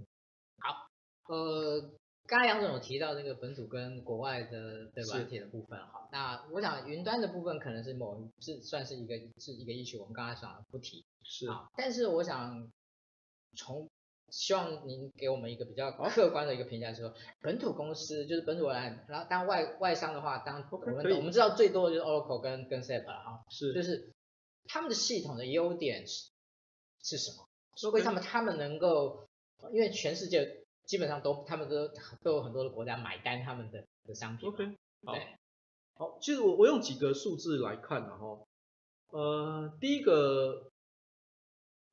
[0.59, 0.89] 好。
[1.27, 1.91] 呃，
[2.25, 11.47] 刚才杨总有提到这个本土跟国外的的软体的部分，哈，那我想云端的部分可能是某是算是一个是一个议题，我们刚才想不提，是。
[11.47, 12.69] 啊，但是我想
[13.55, 13.89] 从
[14.29, 24.11] 希望您给我们一个比较客观的一个评价，就是说本土公司就是本土人，然后当外外商的话，当我们我们知道最多的就是 Oracle 跟跟 SAP 了哈，是，就是
[24.65, 26.29] 他们的系统的优点是
[27.01, 27.47] 是什么？
[27.75, 29.27] 说归他们他们能够，
[29.71, 30.63] 因为全世界。
[30.87, 31.89] 基本上都，他们都
[32.23, 34.49] 都有很多的国家买单他们的的商品。
[34.49, 35.15] OK，好，
[35.95, 38.47] 好，其实我我用几个数字来看然后，
[39.09, 40.71] 呃，第一个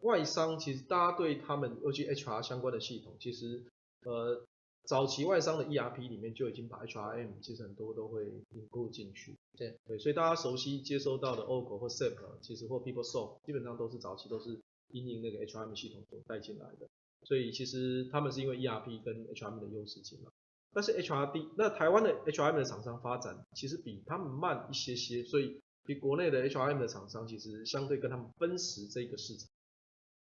[0.01, 3.65] 外商其实大家对他们尤其 HR 相关的系统，其实
[4.05, 4.47] 呃
[4.85, 9.35] 早期外商的 ERP 里面就已经把 HRM 其实很多都会引入进去。
[9.57, 14.61] 对对，所以大家熟悉接收到的 Oracle 或 SAP，其实或 PeopleSoft 基本上都是早期都是
[14.93, 16.87] 因应那个 HRM 系统所带进来的。
[17.25, 20.31] 所以其实他们是因为 ERP 跟 HRM 的优势进来，
[20.73, 29.49] 但是 HRD 那台湾的 HRM 的厂商发展其实比他们慢一些些，所以比国内的 HRM 的厂商其实相对跟他们分食这个市场。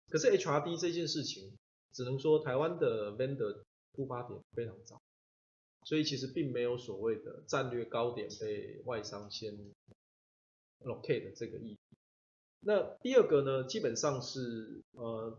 [0.08, 1.52] 可是 HRD 这件事情，
[1.92, 3.62] 只能说台湾的 vendor
[3.94, 5.00] 出发点非常早，
[5.84, 9.54] 所以其实并没有所谓的战略高点被外商先
[10.80, 11.78] locate 这个意义。
[12.60, 15.38] 那第二个呢，基本上是呃。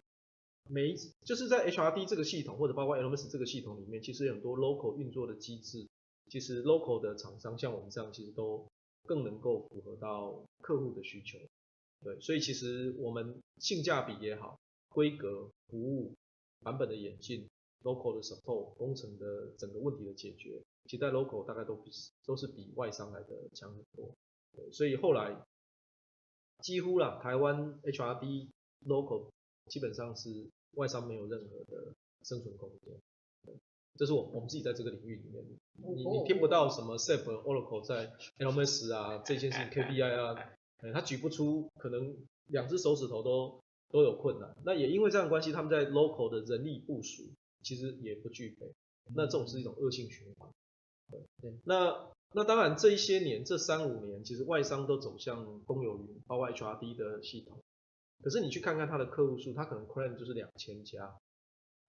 [0.67, 5.87] 每一就是在 HRD 这个系统或者包括 LMS 这个系统里面，其实有很多 local 运作的机制，
[6.29, 8.65] 其实 local 的厂商像我们这样，其实都
[9.03, 11.37] 更能够符合到客户的需求。
[12.03, 16.13] 对，所以其实我们性价比也好，规格、服务、
[16.61, 17.47] 版本的演进
[17.83, 21.91] ，local 的 support 工程的整个问题的解决，其实在 local 大概都比
[22.25, 24.11] 都是比外商来的强很多。
[24.55, 25.39] 对，所以后来
[26.63, 28.49] 几乎啦，台湾 HRD
[28.85, 29.29] local
[29.69, 32.93] 基本上是外商没有任何的生存空间。
[33.97, 35.41] 这是我我们自己在这个领域里面，
[35.95, 40.35] 你你听不到什么 SAP Oracle 在 LMS 啊这件事情 KPI 啊，
[40.93, 42.13] 他举不出，可能
[42.47, 43.57] 两只手指头都
[43.89, 44.53] 都有困难。
[44.65, 47.23] 那也因为这样的关系，他们在 local 的人力部署
[47.63, 48.69] 其实也不具备，
[49.15, 50.49] 那这种是一种恶性循环。
[51.41, 57.57] 对，那那当然这一些年这三五年，其实外商都走向公有云，包括 HRD 的系统。
[58.23, 61.17] 可是你去看看它的客户数，它可能 claim 就是两千家。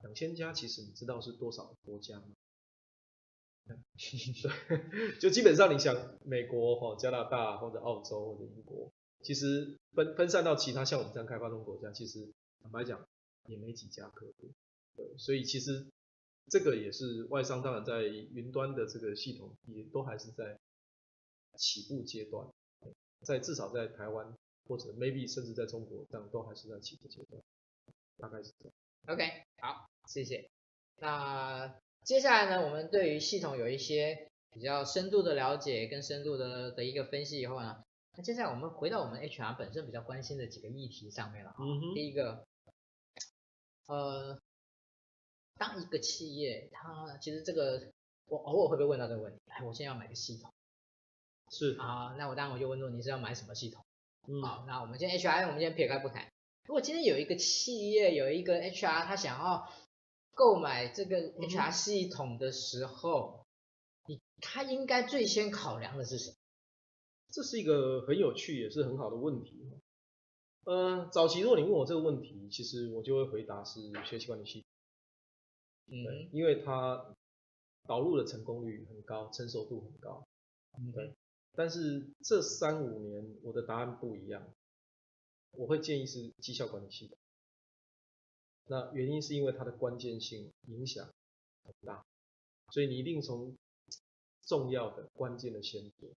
[0.03, 2.27] 两千家，其实你知道是多少国家吗？
[3.67, 12.31] 对，就基本上你想美国或加拿大或者澳洲或者英国，其实分分散到其他像我们这样开发中国家，其实
[12.63, 13.03] 坦白讲
[13.47, 14.51] 也没几家客户。
[14.95, 15.87] 对，所以其实
[16.51, 20.59] 这个也是外商，当然在云端的这个系统也都还是在
[21.57, 22.47] 起步阶段，
[23.23, 24.37] 在至少在台湾
[24.69, 27.43] 或者 maybe 甚至在中国这样都还是在起步阶段，
[28.19, 28.75] 大概是这样。
[29.07, 30.49] OK，好，谢谢。
[30.99, 37.85] 那接下来呢，我们对于系统有一些比较深度的了解跟深度的的一个分析以后呢，
[38.17, 41.55] 那接下来我们回到我们 HR 本身比较关心的几个议题上面了。
[41.59, 41.95] 嗯哼。
[41.95, 42.45] 第一个，
[43.87, 44.39] 呃，
[45.57, 47.93] 当一个企业它其实这个
[48.27, 49.39] 我偶尔会被问到这个问题？
[49.47, 50.53] 哎，我现在要买个系统。
[51.51, 51.77] 是。
[51.79, 53.86] 啊，那我当然我就问说你是要买什么系统？
[54.29, 54.43] 嗯。
[54.43, 56.31] 好，那我们今天 HR 我们先撇开不谈。
[56.65, 59.69] 如果今天有一个企业有一个 HR，他想要
[60.35, 63.47] 购买这个 HR 系统的时候，
[64.07, 66.37] 你他应该最先考量的是什么？
[67.31, 69.71] 这是一个很有趣也是很好的问题。
[70.65, 74.69] 呃，早期如果你问我这个问题，其实我就会回答是学习管理系统。
[75.89, 77.15] 嗯，因为它
[77.87, 80.27] 导入的成功率很高，成熟度很高。
[80.77, 81.15] 嗯，对。
[81.57, 84.47] 但是这三五年我的答案不一样。
[85.53, 87.17] 我会建议是绩效管理系统，
[88.67, 91.09] 那原因是因为它的关键性影响
[91.65, 92.05] 很大，
[92.73, 93.57] 所以你一定从
[94.45, 96.11] 重要的关键的先做。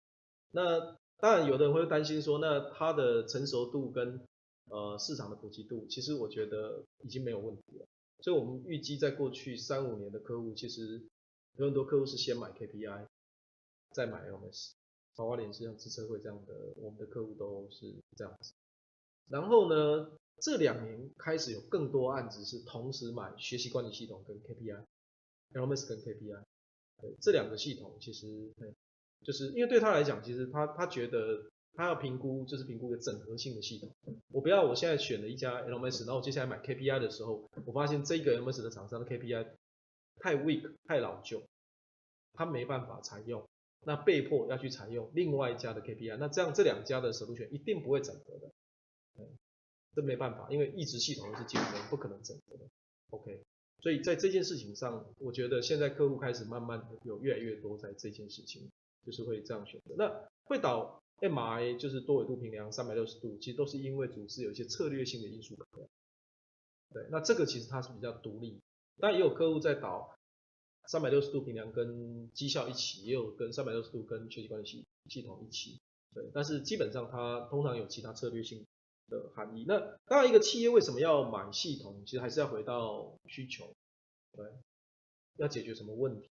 [0.49, 4.19] 那当然，有的人会担心说，那它的成熟度跟
[4.71, 7.85] 呃市场的普及度，其实我觉得已经没有问题了。
[8.21, 10.99] 所以我们预计在过去三五年的客户，其实
[11.57, 13.05] 有很多客户是先买 KPI，
[13.91, 14.71] 再买 LMS，
[15.17, 18.53] 包括联是像资车会这样的，我们的客户都是这样子。
[19.29, 26.41] 然后呢，这两年开始有更多案子是同时买学习管理系统跟 KPI，LMS 跟 KPI，
[27.01, 28.73] 对，这两个系统其实，对，
[29.25, 33.91] 就是因为对他来讲，其实他他觉得他要评估就是评估一个整合性的系统。
[34.31, 39.47] 我不要我现在选了一家 LMS，然后我接下来买 KPI 的时候，我发现这个 LMS 的厂商的 KPI
[40.19, 41.43] 太 weak 太老旧，
[42.33, 43.43] 他没办法采用，
[43.87, 48.51] 那被迫要去采用另外一家的 KPI，那这样这两家的守护权一定不会整合的。
[49.17, 49.25] 嗯
[49.95, 52.65] 这没办法，因为一直系统都是竞争，不可能整合的。
[53.09, 53.41] OK，
[53.79, 58.69] 所以在这件事情上，我觉得现在客户开始慢慢有越来越多在这件事情，
[59.05, 59.95] 就是会这样选择。
[59.97, 65.89] 那会导 MRA 就是多维度平量三百六十度，其实都是因为组织有一些策略性的因素考量。
[66.93, 68.59] 对，那这个其实它是比较独立，
[68.99, 70.16] 但也有客户在导
[70.87, 75.79] 三百六十度评量跟绩效一起，也有跟三百六十度跟学习管理系系统一起。
[76.13, 78.65] 对，但是基本上它通常有其他策略性
[79.09, 79.65] 的含义。
[79.67, 82.01] 那当然，一个企业为什么要买系统？
[82.05, 83.71] 其实还是要回到需求，
[84.31, 84.45] 对，
[85.35, 86.29] 要解决什么问题？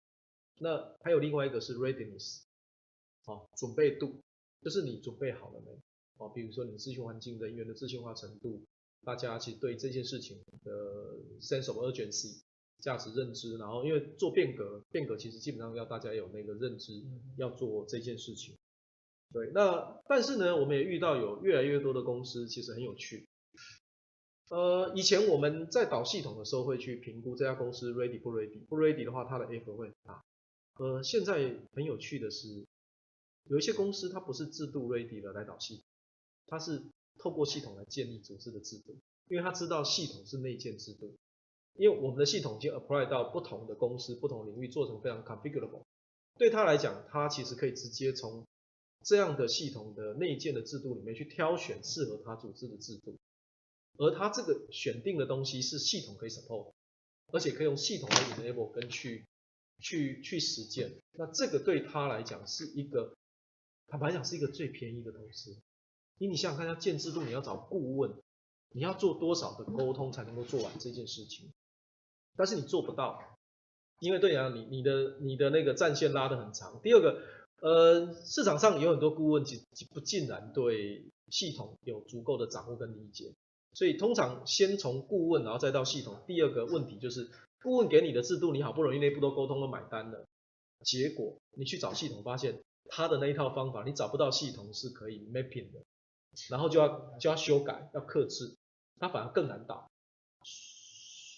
[0.58, 2.44] 那还有另外一个是 readiness，
[3.26, 4.22] 哦，准备度，
[4.62, 5.78] 就是你准备好了没？
[6.18, 8.63] 哦，比如说你资讯环境人员的自信化程度，
[9.04, 10.72] 大家其实对这件事情的
[11.41, 12.39] sense of urgency，
[12.80, 17.04] 价值认知，然后因为做变革，变革其实基本上要大家有那个认知，
[17.38, 18.56] 要做这件事情。
[19.34, 23.28] 对，那但是呢，我们也遇到有越来越多的公司，其实很有趣。
[24.50, 30.24] 呃，以前我们在导系统的时候会去评估这家公司 ready 不 ready，不 ready 的话，它的 effort 会很大。
[30.78, 32.64] 呃，现在很有趣的是，
[33.46, 35.84] 有一些公司它不是制度 ready 的来导系统，
[36.46, 36.84] 它是
[37.18, 38.96] 透过系统来建立组织的制度，
[39.28, 41.16] 因为它知道系统是内建制度，
[41.78, 45.84] 因为我们的系统已经 apply 到不同的公司、不同领域，做成非常 configurable。
[46.38, 48.46] 对他来讲，他其实可以直接从
[49.04, 53.18] 这样的系统的内建的制度里面去挑选适合他组织的制度，
[53.98, 56.74] 而他这个选定的东西是系统可以 support，
[57.32, 59.26] 而且可以用系统的 enable 跟去
[59.80, 61.02] 去去实践。
[61.14, 63.16] 那这个对他来讲是一个，
[63.88, 65.52] 坦白讲是一个最便宜的投资。
[66.18, 68.14] 因为你想想看，要建制度，你要找顾问，
[68.72, 71.52] 你要做多少的沟通才能够做完这件事情？
[72.38, 73.19] 但是你做不到，
[74.00, 76.80] 因为对啊，你你的你的那个战线拉得很长。
[76.84, 77.21] 第二个，
[77.62, 83.34] 呃，市场上有很多顾问，其实不尽然对系统有足够的掌握跟理解，
[83.74, 86.17] 所以通常先从顾问，然后再到系统。
[86.28, 87.30] 第二个问题就是，
[87.62, 90.26] 顾问给你的制度，你好不容易内部都沟通都买单了，
[90.84, 95.80] 结果你去找系统，发现他的那一套方法，你找不到系统是可以 mapping 的，
[96.50, 98.56] 然后就要就要修改，要克制，
[99.00, 99.89] 它反而更难导。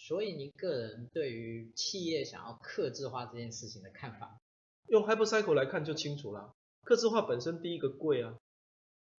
[0.07, 4.39] 所以，您个人对于企业想要克制化这件事情的看法？
[4.87, 6.53] 用 Hypercycle 来看就清楚了。
[6.85, 8.37] 克制化本身第一个贵啊，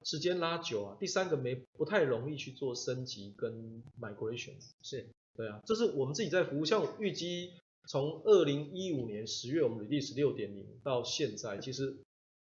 [0.02, 4.54] 时间拉久啊，第三个没不太容易去做升级跟 migration。
[4.80, 6.64] 是，对啊，这是我们自己在服务。
[6.64, 7.52] 像预计
[7.86, 11.98] 从二零一五年十月我们 release 六点零到现在，其实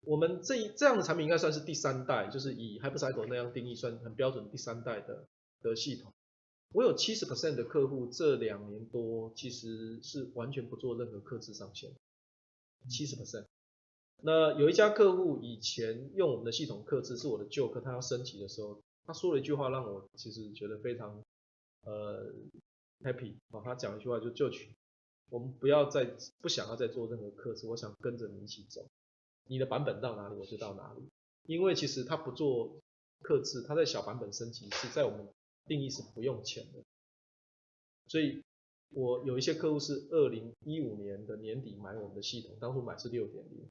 [0.06, 5.26] 我们这一这样的产品应该算是第三代，就是以 Hypercycle 那样定义算很标准第三代的
[5.60, 6.10] 的系统。
[6.72, 11.90] 我有七十 percent 的客户，这两年多其实是完全不做任何客制上线，
[12.88, 13.46] 七十 percent。
[14.22, 21.20] 那有一家客户以前用我们的系统客制，是我的旧客，他要升级的时候，他说了一句话让我其实觉得非常
[21.82, 22.32] 呃
[23.02, 24.72] happy 哦，他讲一句话就就取，
[25.28, 28.86] 我们不要再不想要再做任何客制，我想跟着你一起走，
[29.48, 31.02] 你的版本到哪里我就到哪里，
[31.46, 32.78] 因为其实他不做
[33.22, 35.28] 客制，他在小版本升级是在我们。
[35.70, 36.82] 定义是不用钱的，
[38.08, 38.42] 所以
[38.92, 43.68] 我有一些客户是二零一五年的年底买我们的系统，当初买是六点零，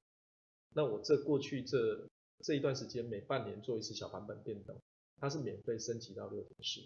[0.74, 2.08] 那我这过去这
[2.42, 4.80] 这一段时间每半年做一次小版本变动，
[5.18, 6.80] 它是免费升级到六点四，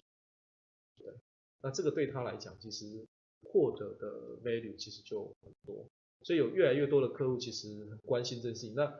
[0.99, 1.15] 对，
[1.63, 3.07] 那这个对他来讲其实
[3.45, 5.87] 获得的 value 其实就很多，
[6.23, 8.93] 所以有越来越多的客户其实很关心这件事情，那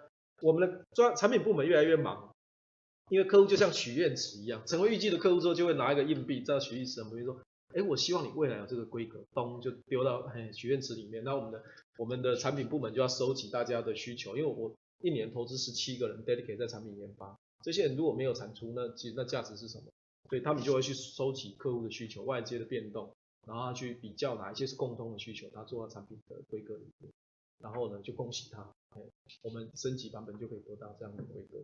[0.43, 2.33] 我们的专产品部门越来越忙。
[3.11, 7.41] 因为客户就像许愿池一样，成为预计的客户之后，就会拿一个硬币，在许愿池，比如说，
[7.75, 11.23] 哎，我希望你未来有这个规格，咚就丢到嘿许愿池里面。
[11.23, 11.63] 那我们的
[11.99, 19.85] 我们的产品部门就要收集大家的需求，因为我一年投资十七个人 dedicate 在产品研发，这些人如果没有产出，那其实那价值是什么？
[20.31, 23.15] 所以他们就会去收集客户的需求、外界的变动，
[23.47, 27.13] 然后去比较哪一些是共通的需求，他做到产品的规格里面，
[27.59, 28.67] 然后呢就恭喜他，
[29.43, 31.63] 我们升级版本就可以得到这样的规格。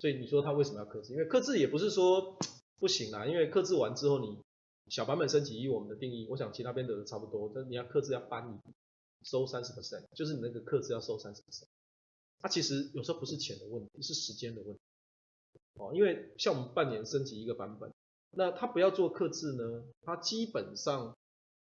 [0.00, 1.12] 所以你说他为什么要克制？
[1.12, 2.36] 因为克制也不是说
[2.78, 4.38] 不行啦，因为克制完之后你
[4.88, 8.58] 小版本升级，以我们的定义，我想其他边的都差不多，但你要克制要搬你
[9.22, 11.66] 收三十 percent，就是你那个克制要收三十 percent。
[12.40, 14.80] 它其实有时候不是钱的问题，是时间的问题。
[15.74, 17.92] 哦，因为像我们半年升级一个版本，
[18.30, 21.14] 那它不要做克制呢，它基本上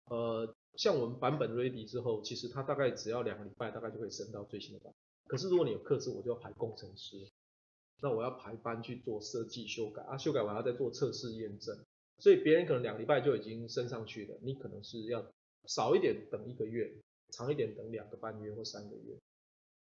[0.06, 4.94] 呃像我们版本 ready 之后，其实它大概只要两个礼拜，大概就可以升到最新的版本。
[5.28, 7.28] 可是如果你有克制，我就要排工程师。
[8.02, 11.78] 那我要排班去做设计修改啊，修改完要再做测试验证，
[12.18, 15.26] 所以别人可能两礼拜就已经升上去了，你可能是要
[15.66, 16.90] 少一点等一个月，
[17.32, 19.18] 长一点等两个半月或三个月。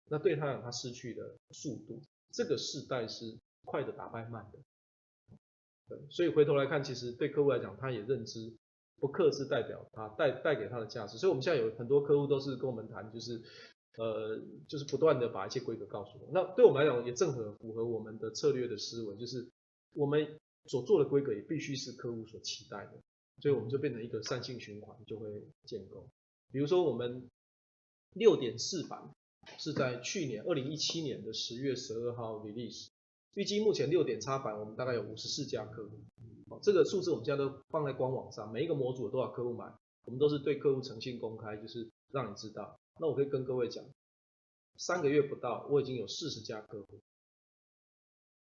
[0.07, 1.99] 那对他讲，他失去的速度，
[2.31, 4.59] 这个世代是快的打败慢的。
[5.87, 8.53] 对，所以回头来看，其实对客户来讲，他也认知
[8.97, 11.17] 不客是代表他带带给他的价值。
[11.17, 13.41] 所以我们现在有很多客户都是跟我们谈，就是。
[13.97, 19.47] 呃，就是不断的把一些规格告诉我，那对我们来讲也正合符合我们的策略的思维，就是
[19.93, 22.93] 我们所做的规格也必须是客户所期待的，
[23.41, 25.29] 所以我们就变成一个善性循环，就会
[25.65, 26.07] 建构。
[26.51, 27.29] 比如说我们
[28.13, 29.09] 六点四版
[29.57, 32.87] 是在去年二零一七年的十月十二号 release，
[33.33, 35.99] 预计目前六点叉版我们大概有五十四家客户，
[36.49, 39.73] 哦，这个数字我们现在都放在官网上，每一个模组有多少客户买，
[40.03, 42.77] 我们都是对客户诚信公开，就是让你知道。
[42.97, 43.83] 那我可以跟各位讲，
[44.77, 47.01] 三个月不到，我已经有四十家客户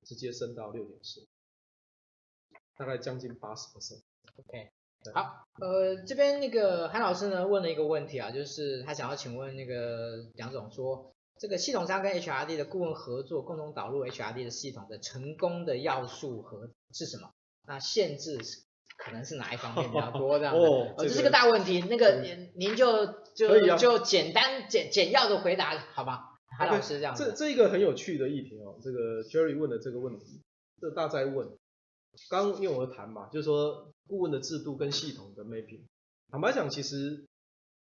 [0.03, 1.25] 直接升到六点四，
[2.75, 4.01] 大概将近八十 percent。
[4.37, 4.69] OK，
[5.13, 17.33] 好，呃，这边那个韩老师呢问了一个问题啊，就是他想要请问那个杨总说，这个系统商跟 HRD 的顾问合作，共同导入 HRD 的系统的成功的要素和是什么？
[17.63, 18.63] 那限制是？
[19.05, 21.79] 可能是哪一方面比较多这样 哦，这是个大问题。
[21.87, 27.13] 那个您您就就就简单简简要的回答好吧，韩老师这样。
[27.15, 30.41] 这这一个很有趣的议题哦，这个 Jerry 问的这个问题，
[30.81, 31.55] 这大在问。
[32.29, 35.81] 刚因为我谈嘛，就是说顾问的制度跟系统的 mapping。
[36.31, 37.25] 坦白讲，其实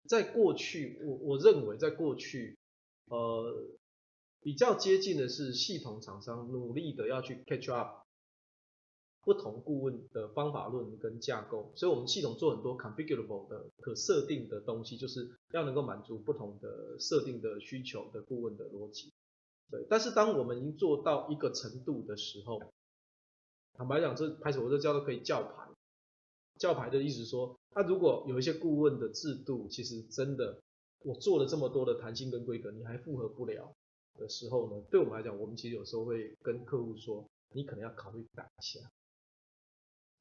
[0.08, 2.58] 在过去，我我认为在过去，
[3.06, 3.54] 呃，
[4.40, 8.03] 比较接近的是系统厂商努力的要去 catch up。
[9.24, 19.12] 不同顾问的方法论跟架构，所以我们系统做很多 configurable 的可设定的东西，就是要能够满足不同的设定的需求的顾问的逻辑。
[19.70, 22.60] 对，但是当我们已经做到一个程度的时候，
[23.72, 25.68] 坦白讲，这拍手我都叫做可以叫牌。
[26.56, 30.60] 叫牌的意思说，那如果有一些顾问的制度，其实真的
[31.00, 33.74] 我做了这么多的弹性跟规格，你还复合不了
[34.16, 38.78] 的时候呢，对我们来讲，我们其实有时候会跟客户说，你可能要考虑改一下。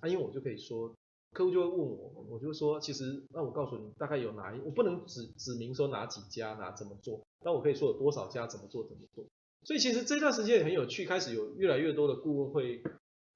[0.03, 0.93] 啊，因为我就可以说，
[1.31, 9.25] 客户就会问我，我就说，其实那我告诉你，大概有哪一，我不能指指明说哪几家哪怎么做，那我可以说有多少家怎么做怎么做。
[9.63, 12.83] 所以其实这段时间也很有趣，开始有越来越多的顾问会，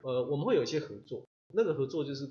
[0.03, 2.30] 呃，我们会有一些合作，那个合作就是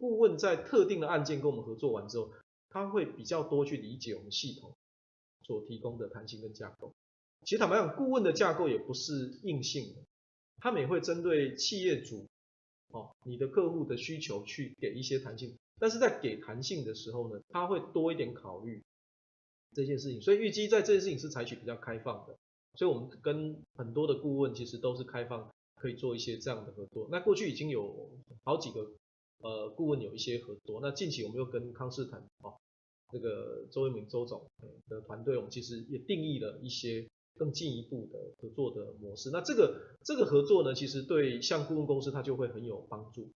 [0.00, 2.30] 顾问在特定的案件跟我们合作完之后。
[2.70, 4.74] 他会比较多去理解我们系统
[5.46, 6.92] 所提供的弹性跟架构。
[7.46, 10.02] 其实坦白讲，顾问的架构也不是硬性的，
[10.60, 12.26] 他们也会针对企业主，
[12.92, 15.56] 哦，你的客户的需求去给一些弹性。
[15.78, 18.82] 但是在给弹性的时候呢，他会多一点考虑
[19.72, 20.20] 这件事情。
[20.20, 22.36] 所以预计在这件事情是采取比较开放的。
[22.74, 27.08] 所以我们跟很多的顾问其实都是开放，可以做一些这样的合作。
[27.10, 28.10] 那过去已经有
[28.44, 28.92] 好几个。
[29.40, 32.58] 呃，顾问有一些合作，那近期我们又跟康士坦哦，
[33.12, 34.44] 这个周一鸣周总
[34.88, 37.08] 的团队，我们其实也定义了一些
[37.38, 39.30] 更进一步的合作的模式。
[39.30, 43.30] 那这个这个合作呢，其实对像顾问公司，它就会很有帮助，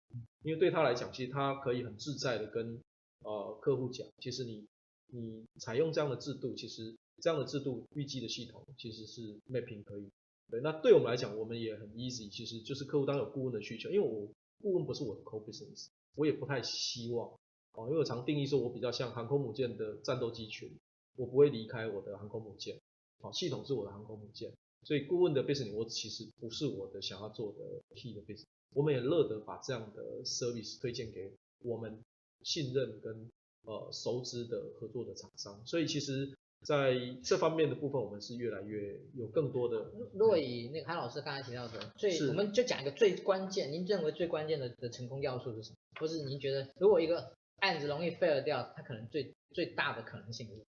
[0.43, 2.81] 因为对他来讲，其实他可以很自在的跟
[3.23, 4.65] 呃客户讲，其实你
[5.07, 10.09] 你采用这样的制度，其实这样的制度预计的系统其实是 mapping 可以。
[10.49, 14.27] 对，那对我们来讲，我们也很 easy，其实就是客户当有顾问的需求，因为我。
[14.63, 17.27] 顾问不是我的 core business，我也不太希望
[17.73, 20.71] 哦，因为我常定义说，我比较像航空母舰的战斗机群，
[21.17, 22.79] 我不会离开我的航空母舰，
[23.21, 24.51] 好，系统是我的航空母舰，
[24.83, 27.59] 所以顾问的 business 我其实不是我的想要做的
[27.95, 31.31] key 的 business，我们也乐得把这样的 service 推荐给
[31.63, 32.03] 我们
[32.43, 33.29] 信任跟
[33.63, 36.33] 呃熟知的合作的厂商，所以其实。
[36.63, 36.93] 在
[37.23, 39.83] 这方面的部分，我们是越来越有更多的。
[40.13, 45.75] 如果以那个韩老师刚才提到的最，我们就讲一个最关键，您认为最关键的的成功要素是什么？
[45.99, 50.63] 或是您觉得如果一个案子容易 fail 掉，它可能最最大的可能性是？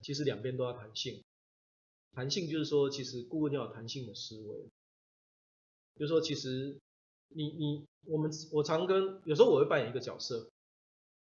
[0.00, 1.22] 其实两边都要弹性，
[2.14, 4.68] 弹性就是说，其实顾问要有弹性的思维，
[5.96, 6.78] 就是说，其实
[7.28, 10.48] 你你我们我常跟有时候我会扮演一个角色。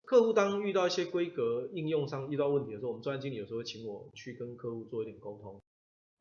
[0.05, 5.61] 客户当遇到一些规格应用上遇到问题的时候，我们专业经理有时候会请我去跟客户做一点沟通。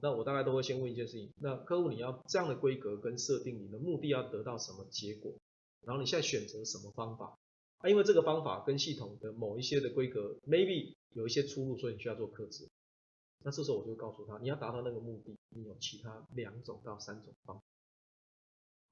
[0.02, 5.34] 那我大概都会先问一件事情：那客户你要这样的规格跟设定，你的目的要得到什么结果？
[5.86, 7.38] 然后你现在选择什么方法？
[7.78, 12.68] 啊，因为这个方法跟系统的某一些的规格 maybe 有一些出入，所以你需要做克制。
[13.44, 17.64] 那这时候我就告诉他，你要达到那个目的，你有其他两种到三种方法。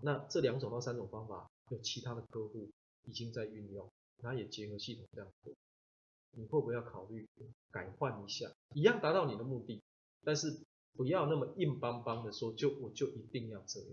[0.02, 2.70] 那这两种到三种方法，有其他的客户
[3.04, 3.90] 已经在运用。
[4.20, 5.54] 他也结合系统这样做，
[6.32, 7.28] 你会不会要考虑
[7.70, 9.82] 改换一下，一样达到你的目的，
[10.24, 10.58] 但是
[10.94, 13.90] 不要那么硬邦邦的说，就我就一定要这样。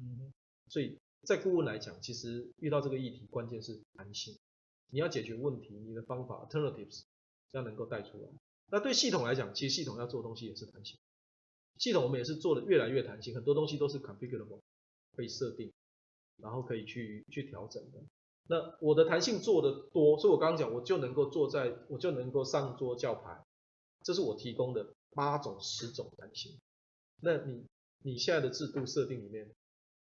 [0.00, 0.32] 嗯，
[0.68, 4.36] 所以在顾问来讲，其实遇到这个议题，关键是弹性。
[4.90, 7.02] 你要解决问题，你的方法 alternatives
[7.50, 8.28] 这样能够带出来。
[8.70, 10.98] 那对系统来讲，其实系统要做的东西也是弹性。
[11.78, 14.60] 系统我们也是做的越来越弹性，很多东西都是 configurable
[15.14, 15.72] 可以设定，
[16.36, 17.98] 然后可以去去调整的。
[18.50, 23.44] 那我的弹性做的多，所以我刚刚讲，我就能够坐在，我就能够上桌叫牌，
[24.02, 26.58] 这是我提供的八种、十种弹性。
[27.20, 27.64] 那你
[28.02, 29.50] 你现在的制度设定里面，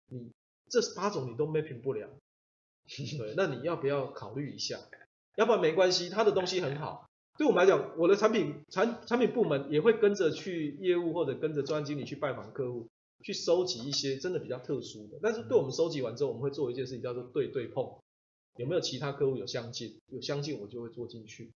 [0.08, 0.32] 你
[0.70, 2.10] 这八种你都 mapping 不了，
[3.18, 4.80] 对，那你要不要考虑一下？
[5.36, 12.88] 要不然没关系，他的东西很好，对我们来讲，我的产品产产品部门也会跟着去业务或者跟着专案经理去拜访客户，
[13.24, 15.18] 去收集一些真的比较特殊的。
[15.22, 17.92] 但是对我们收集完之后，我们会做一件事情叫做对对碰。
[18.58, 20.00] 有没有其他客户有相近？
[20.10, 21.52] 有相近我就会做进去。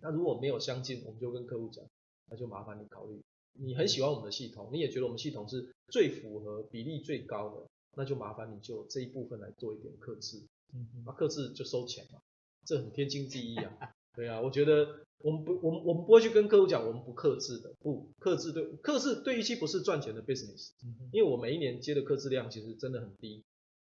[0.00, 1.84] 那如果没有相近，我们就跟客户讲，
[2.28, 3.20] 那就麻烦你考虑。
[3.52, 10.42] 你很喜欢我们的系统，你也觉得我们系统是最符合比例最高的，那就麻烦你就这一部分来做一点克制。
[10.74, 12.18] 嗯，那克制就收钱嘛，
[12.66, 13.72] 这很天经地义啊。
[14.18, 20.72] 对啊，我觉得我们不，我们我们不会去跟客户讲我们不克制的，不，克制对克制对一期不是赚钱的 business，
[21.12, 23.44] 因为我每一年接的客制量其实真的很低。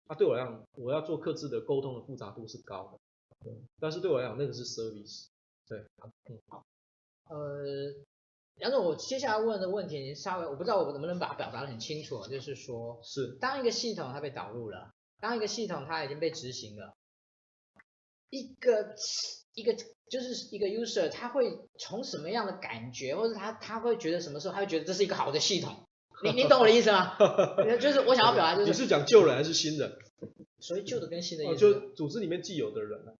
[0.07, 2.99] 啊，对我来讲，我要做克制的沟通的复杂度是高的，
[3.45, 5.27] 对，但是对我来讲，那个是 service，
[5.65, 5.79] 对，
[6.29, 6.65] 嗯，好，
[7.29, 7.93] 呃，
[8.57, 16.97] 杨总，我接下来问的问题，你稍微我不知道我能不能把它表达的很清楚，就是说，是，当一个系统它被导入了，当一个系统它已经被执行了，
[18.31, 18.95] 一个
[19.59, 19.73] 一个
[20.09, 25.75] 就是一个 user，他会从什么样的感觉，或者他他会觉得什么时候他会觉得这是一个好的系统？
[26.23, 27.15] 你你懂我的意思吗？
[27.79, 29.93] 就是我想要表达就是，你是讲旧人还是新人？
[30.59, 33.13] 所以旧的跟新的意思，哦，就组织里面既有的人啊。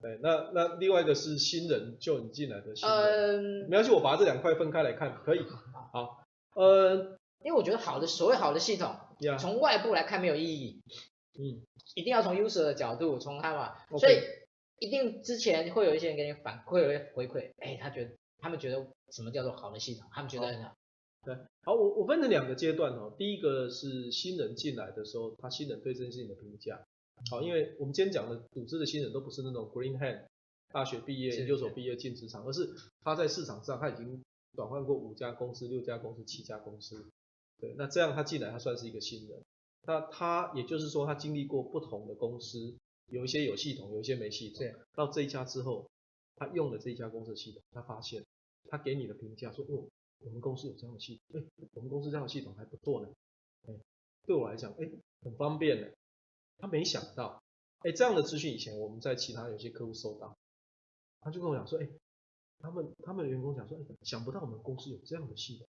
[0.00, 2.98] 对，那那另外一个是新人，就你进来的新人。
[2.98, 5.40] 嗯，没关系，我把这两块分开来看，可以。
[5.92, 6.24] 好，
[6.54, 8.96] 呃，因为我觉得好的所谓好的系统，
[9.38, 10.80] 从外部来看没有意义。
[11.38, 11.60] 嗯，
[11.94, 14.20] 一定要从 user 的角度，从他嘛，所以
[14.80, 20.08] 一定之前会有一些人给你反馈，会有一些回馈，哎，他觉得他们觉得什么叫做好的系统？
[20.10, 20.74] 他们觉得很好。
[21.22, 23.14] 对，好，我我分成两个阶段哦。
[23.18, 26.82] 第一个是新人进来的时候，他新人对这件事情的评价。
[27.30, 30.24] 好，因为我们今天讲的组织的新人都不是那种 green hand，
[30.72, 32.66] 大学毕业、研究所毕业进职场，而是
[33.04, 34.22] 他在市场上他已经
[34.56, 37.06] 转换过五家公司、六家公司、七家公司。
[37.60, 39.38] 对，那这样他进来他算是一个新人。
[39.86, 42.74] 那他也就是说他经历过不同的公司，
[43.10, 44.58] 有一些有系统，有一些没系统。
[44.58, 44.74] 对。
[44.94, 45.90] 到这一家之后，
[46.36, 48.24] 他用了这一家公司的系统，他发现
[48.68, 49.88] 他给你的评价说，哦。
[50.22, 53.08] 我们公司有这样的系统，哎，我们公司这样的系统还不错呢，
[53.66, 53.74] 哎，
[54.26, 54.86] 对我来讲，哎，
[55.22, 55.88] 很方便呢。
[56.58, 57.42] 他没想到，
[57.78, 60.36] 哎，这样的资讯以前我们在其他有些客户收到，
[61.22, 61.88] 他就跟我讲说，哎，
[62.58, 65.66] 他们他们的员工讲说，哎，想不到我们公司有这样的系统，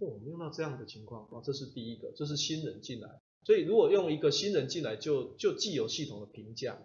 [0.00, 6.80] 哦，我们用到这样的情况，哦，这是第一个，这是新人进来，所以如果用一个新人进来就就既有系统的评价，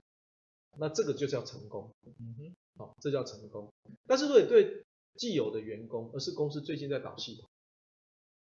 [0.78, 3.72] 那这个就叫成功，嗯哼，好，这叫成功。
[4.05, 4.84] 但是如果对
[5.16, 7.49] 既有的员工，而是公司最近在导系统，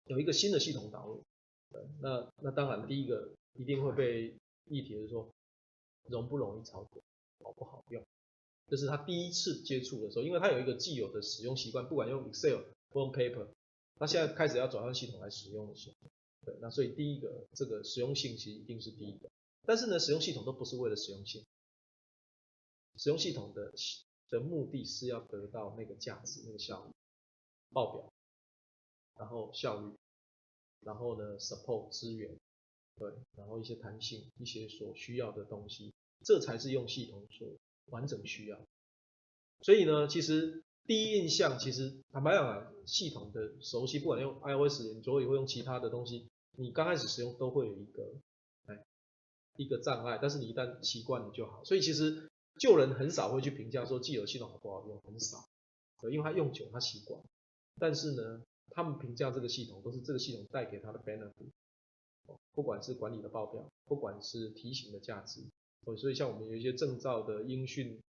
[0.06, 1.24] 有一个新的系统导入，
[2.02, 4.36] 那那当然第一个一定会被
[4.70, 5.30] 议题是说
[6.10, 7.02] 容不容易操作，
[7.44, 8.04] 好不好用，
[8.68, 13.48] 这是他第一次接触的时候，因为他有一个既有的使用习惯，不管用 Excel 或用 Paper，
[13.98, 16.10] 他现在开始要转换系统来使用的时候，
[16.46, 19.30] 对，那所以第一个这个实用性其实一定是第一个，
[19.66, 21.44] 但是呢，使用系统都不是为了实用性，
[22.98, 23.74] 使用系统的。
[24.28, 26.92] 的目的是要得到那个价值、那个效益，
[27.72, 28.12] 报表，
[29.20, 29.94] 然后效率，
[30.82, 32.36] 然后呢，support 资源，
[32.96, 35.94] 对，然后一些弹性，一些所需要的东西，
[36.26, 37.48] 这才是用系统所
[37.86, 38.60] 完整需要。
[39.62, 46.28] 所以呢，其实第一印象，其实坦白讲啊，系统的熟悉，不管用 iOS，你之后也会用其他的东西，
[46.58, 48.14] 你刚开始使用都会有一个，
[48.68, 48.86] 哎，
[49.58, 51.64] 一个障碍，但是你一旦习惯了就好。
[51.64, 52.30] 所以其实。
[52.58, 55.46] 旧人很少会去评价说既有系统好不好用，很少，
[56.10, 57.22] 因为他用久他习惯。
[57.78, 61.50] 但是呢，他们评价这个系统都是这个系统带给他的 benefit，
[62.54, 65.42] 不管是管理的报表，不管是提醒的价值，
[65.98, 68.02] 所以像我们有一些证照的音讯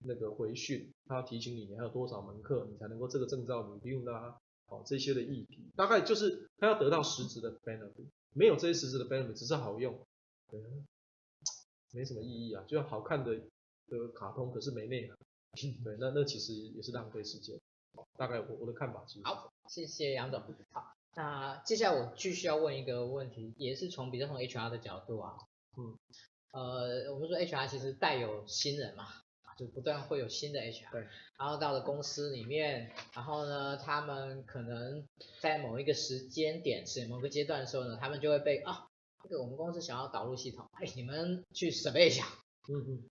[0.00, 4.36] 那个回讯，他提醒你你还有多少门课你才能够这个证照你用啊，
[4.72, 9.98] 好这些的议题，大概就是他要得到实质的 benefit，没有这些实质的 benefit，只是好用，
[10.50, 10.60] 对，
[11.92, 13.40] 没什么意义啊，就像好看的。
[13.88, 15.18] 的卡通可是没内涵，
[15.84, 17.60] 对，那那其实也是浪费时间。
[18.16, 19.20] 大概我我的看法是。
[19.22, 20.40] 好，谢谢杨总。
[20.70, 25.36] 好，那接下来我继续要问一个问题，也是从比较从 HR 的角度啊，
[25.76, 25.98] 嗯，
[26.52, 29.08] 呃，我们说 HR 其实带有新人嘛，
[29.62, 31.06] 就不断会有新的 HR，对，
[31.38, 35.06] 然后到了公司里面，然后呢，他们可能
[35.40, 38.88] 在某一个时间点是某个阶段的时候呢，他们就会被啊，
[39.22, 42.26] 这个我们公司想要导入系统，哎，你们去准备一下，
[42.68, 43.08] 嗯嗯。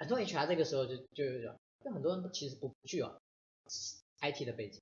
[0.00, 3.20] 很多 HR 这个时候就就有点，就很多人其实不具有
[4.20, 4.80] IT 的背景，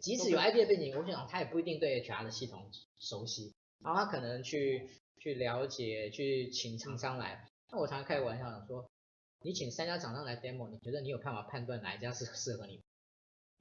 [0.00, 3.52] 即使有 IT 的背景，我想他也不一定对 HR 的系统熟悉，
[3.84, 4.88] 然后他可能去
[5.18, 7.48] 去了解，去请厂商来。
[7.72, 8.88] 那我常常开个玩笑讲说，
[9.44, 12.82] 你请三家厂商来 demo，你觉得你有办法判断哪一家是适合你？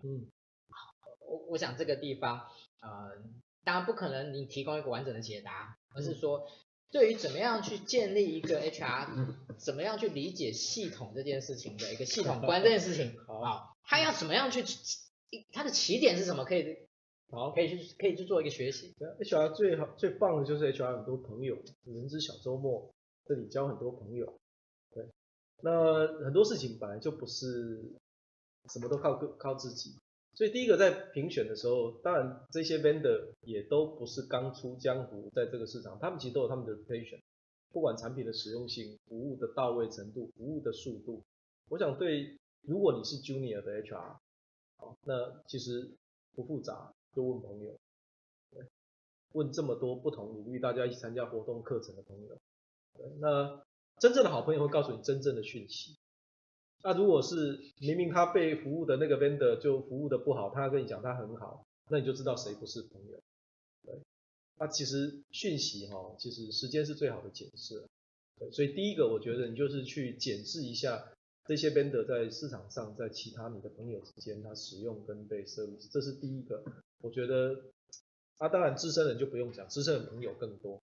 [0.02, 0.26] 嗯，
[0.70, 0.96] 好，
[1.28, 2.48] 我我想这个地方，
[2.80, 3.22] 呃，
[3.64, 6.48] 当然不可能你提供一个完整的解答，而是说。
[6.92, 13.76] 对于怎么样去建立一个 HR，怎么样去理解系统这件事情的一个系统观这件事情，好不好？
[13.84, 14.64] 他要怎么样去，
[15.52, 16.46] 他的起点是什么？
[16.46, 16.88] 可以，
[17.32, 18.94] 好，可以去可以去做一个学习。
[19.00, 22.94] HR 最好最棒的就是 HR 很多朋友，人之小周末
[23.26, 24.40] 这里交很多朋友。
[25.64, 27.82] 那很多事情本来就不是
[28.70, 29.96] 什么都靠靠自己。
[30.36, 37.22] 所以第一个在评选的时候，当然这些 vendor 也都不是刚出江湖，在这个市场，他们其实都有他们的 reputation，
[37.72, 41.24] 不管产品的实用性、服务的到位程度、服务的速度，
[41.70, 44.18] 我想对，如果你是 junior 的 HR，
[44.78, 45.88] 好，那其实
[46.36, 47.80] 不复杂，就问朋友，
[49.34, 52.40] 问这么多不同领域大家一起参加活动课程的朋友，
[53.20, 53.64] 那
[54.00, 55.96] 真正的好朋友会告诉你真正的讯息。
[56.86, 63.18] 那如果是明明他被服务的那个 vendor 就服务的不好，他跟你讲他很好，那你就知道谁不是朋友。
[63.84, 63.98] 对，
[64.58, 67.86] 那其实讯息哈，其实时间是最好的检视。
[68.38, 71.06] 对，所以第一个我觉得你就是去检视一下
[71.46, 76.62] 这些 vendor 在市场上，在其他你的朋友之间，他使用跟被 service，这是第一个。
[77.00, 77.62] 我觉得，
[78.40, 80.82] 啊当然资深人就不用讲，资深的朋友更多。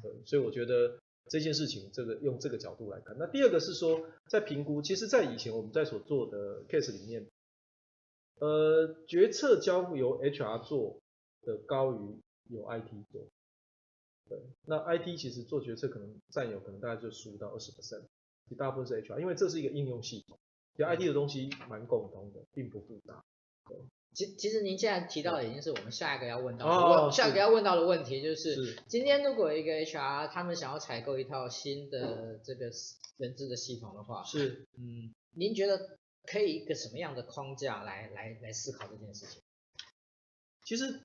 [0.00, 1.00] 对，所以我觉得。
[1.28, 3.16] 这件事情，这个用这个角度来看。
[3.18, 7.26] 那第二个是说，在评估，其实，在以前我们在所做的 case 里面，
[8.40, 11.00] 呃，决策交付由 HR 做
[11.42, 13.26] 的高于由 IT 做。
[14.28, 18.04] 对，那 IT 其实做决策可能占有可能大概就十五到二十 percent，
[18.56, 20.38] 大部分是 HR，因为这是一个应用系统，
[20.76, 23.24] 其实 IT 的东西蛮共通的，并不复杂。
[23.68, 23.76] 对
[24.14, 32.70] 其其实您现在提到的已经是我们下一个要问到的，哦、下一个要问到的问题就是，是今天如果一个 HR 他们想要采购一套新的这个
[33.16, 35.96] 人资的系统的话，是，嗯，您觉得
[36.26, 39.40] 可以一个什么样的框架来来来思考这件事情？
[40.64, 41.00] 其实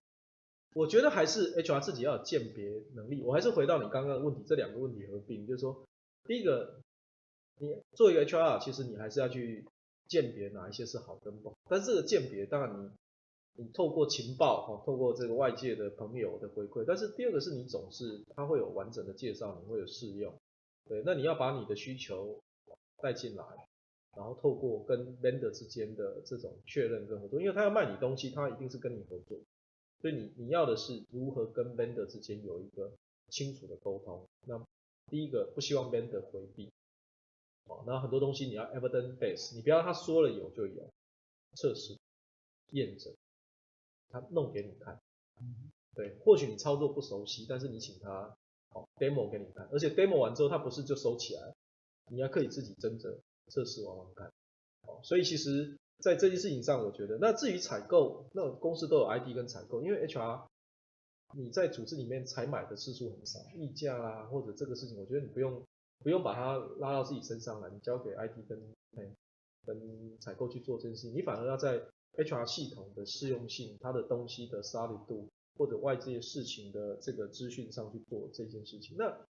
[0.74, 3.22] 我觉得还是 HR 自己要有鉴别能力。
[3.22, 5.88] 我还是回到你刚刚的问题，这两个问题合并，就是说，
[6.26, 6.82] 第一个，
[7.60, 9.66] 你做一个 HR，其实你还是要去。
[10.08, 12.91] 鉴别哪一些是好跟不好，但是这个鉴别当然你
[13.64, 20.34] 你透过情报哈，透过这个外界的朋友的回馈，但是第二个是你总是他会有完整的介绍，你会有试用，
[20.88, 22.39] 对，那你要把你的需求
[23.01, 23.43] 带进来，
[24.16, 29.38] 然后透过跟 vendor 之间的这种确认跟合作，因为他要卖你东西，他一定是跟你合作，
[30.01, 32.91] 所以你你要的是如何跟 vendor 之间有一个
[33.30, 34.24] 清楚的沟通。
[34.45, 34.64] 那
[35.08, 36.70] 第一个不希望 vendor 回避。
[37.68, 40.89] 哦，那很多东西你要 evidence base，你不要他说了有就有，
[41.55, 41.97] 测试、
[42.72, 43.13] 验证，
[44.09, 44.99] 他弄给你看。
[45.93, 48.36] 对，或许你操作不熟悉，但是你请他
[48.70, 51.53] 好 demo 给你看，而且 demo 完之后他不是就收起来，
[52.09, 54.28] 你要可以自己真正测试玩玩看。
[54.88, 60.47] 哦，所以其实在这件事情上，我觉得，那至于采购，那公司都有 ID 跟采购，因为 HR
[61.36, 65.66] 你在组织里面采买的次数很少，议价啊或者这个事情，我觉得你不用。
[66.00, 68.76] 不用把它拉到自己身上来，你交给 IT 跟
[69.66, 71.82] 跟采购去做这件事情，你反而要在
[72.14, 78.95] HR 系统的适用性、它的东西的 solid 度或者外界事情的这个资讯上去做这件事情。
[78.98, 79.28] 那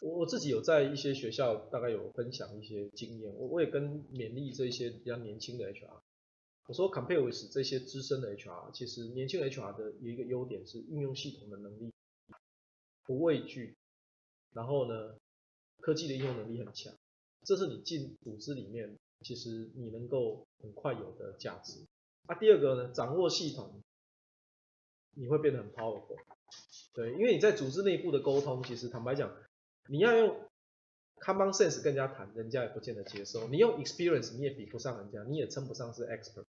[0.00, 6.00] 我我自己有在一些学校大概有分享一些经验，我我也跟勉励这些比较年轻的 HR，
[6.66, 11.92] 我说 compare with 这些资深的 HR，其实年轻 HR 的有一个优点是运用系统的能力
[13.04, 13.76] 不畏惧，
[14.54, 15.16] 然后呢，
[15.80, 16.92] 科技的应用能力很强，
[17.44, 21.86] 这是你进组织里面，其实你能够很快有的价值。
[22.26, 23.80] 啊，第二个呢，掌握系统，
[25.14, 26.18] 你会变得很 powerful。
[26.92, 29.34] 对，因为你在组织内部的沟通，其实坦白讲，
[29.88, 30.40] 你要用
[31.20, 33.48] common sense 跟人家谈，人家也不见得接受。
[33.48, 36.44] 你用 experience，你也比不上人家，你也称不上是 expert。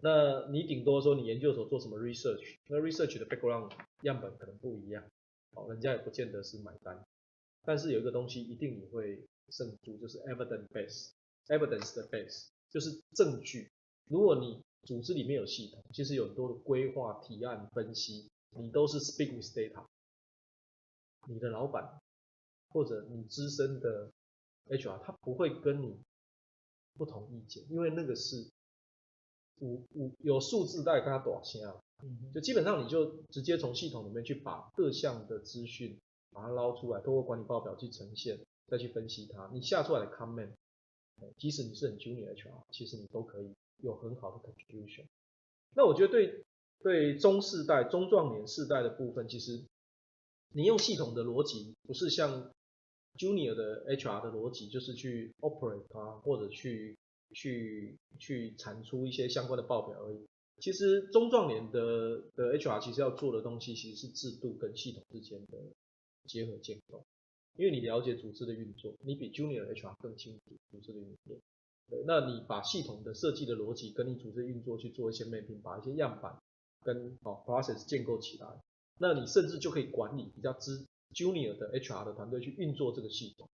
[0.00, 3.70] 那你顶多说你研究所做什么 research，那 research 的 background
[4.02, 5.04] 样本可能不一样，
[5.50, 7.04] 哦，人家也不见得是买单。
[7.64, 13.70] 但是有一个东西一定你会胜出，就是 evidence base，evidence 的 base 就是证据。
[14.06, 19.84] 如果你组织里面有系统，其实有很多的规划、提案、分析，你都是 speak with data。
[21.28, 22.00] 你的老板
[22.70, 24.10] 或者你资深的
[24.66, 25.98] HR，他不会跟你
[26.96, 28.50] 不同意见，因为那个是
[29.60, 31.76] 五五有数字带跟他多少钱啊？
[32.32, 35.98] 就基本上你就直接从系统里面去把各项的资讯。
[36.32, 39.50] 把它捞出来，通过管理报表去呈现，再去分析它。
[39.52, 40.50] 你下出来的 comment，
[41.36, 45.04] 即使你是很 junior HR，其实你都可以有很好的 contribution。
[45.74, 46.44] 那我觉得对
[46.80, 49.62] 对中世代、中壮年世代的部分，其实
[50.54, 52.50] 你用系统的逻辑，不是像
[53.16, 56.96] junior 的 HR 的逻辑，就是去 operate 它，或者去
[57.32, 60.26] 去去产出一些相关的报表而已。
[60.60, 65.58] 其实中壮年的的 HR 其实要做的东西，其实是制度跟系统之间的。
[66.28, 67.02] 结合建构，
[67.56, 71.36] 因为你了解组织的运作，你比 Junior HR 更清楚组织的运作。
[71.90, 76.38] 对，那你把系统的设计的逻辑跟你组织运作去做一些 mapping，把一些样板
[76.84, 78.46] 跟哦 process 建构起来，
[78.98, 83.48] 那你甚至就可以管理比较资 Junior 的 HR 的团队去运作这个系统。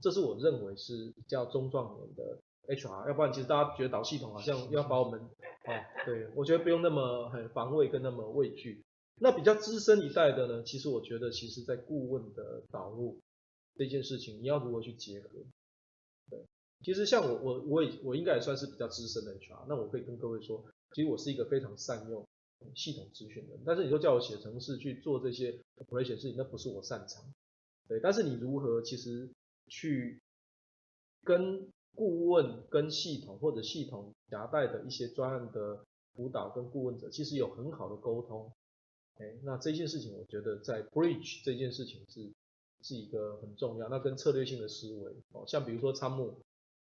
[0.00, 5.20] 这是我认为是比较中壮年的 HR，要不然其实大家觉得导系统好像要把我们，
[5.64, 8.82] 啊，对，我觉得不用那么很防卫跟那么畏惧。
[9.16, 13.20] 那比较资深一代的呢，其实我觉得，其实在顾问的导入
[13.76, 15.28] 这件事情，你要如何去结合？
[16.30, 16.44] 对，
[16.82, 22.26] 其实像我我我也我应该也算是比较资深的 HR，那我可以跟各位说，其实我是一个非常善用
[22.74, 27.24] 系统资讯的人，但是你说叫我写程式去做这些 operation 事情，那不是我擅长。
[27.86, 29.30] 对，但是你如何其实
[29.68, 30.20] 去
[31.22, 35.84] 跟顾问、跟系统或者系统夹带的一些专案的
[36.14, 38.52] 辅导跟顾问者，其实有很好的沟通。
[39.16, 42.32] 哎，那这件事情，我觉得在 bridge 这件事情是
[42.82, 43.88] 是一个很重要。
[43.88, 46.34] 那跟策略性的思维，哦，像比如说参谋，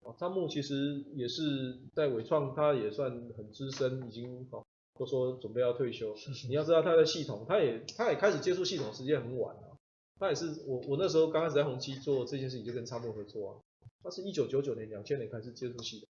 [0.02, 4.62] 哦，参谋其实也是在伟创，他也算很资深，已经哦
[4.98, 6.14] 都说准备要退休。
[6.48, 9.78] 你要知道他的系统，他也他也开始接触系统时间很晚了。
[10.18, 13.56] 他也是我我那时候刚开始在宏碁做这件事情，就跟参谋合作啊。
[14.02, 16.08] 他是一九九九年、两千年开始接触系统。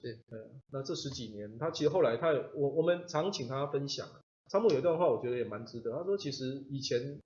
[0.00, 0.38] 对，对，
[0.70, 4.08] 那这十几年，他其实后来他也我我们常请他分享。
[4.50, 5.92] 参谋有一段话，我觉得也蛮值得。
[5.92, 7.20] 他说，其实以前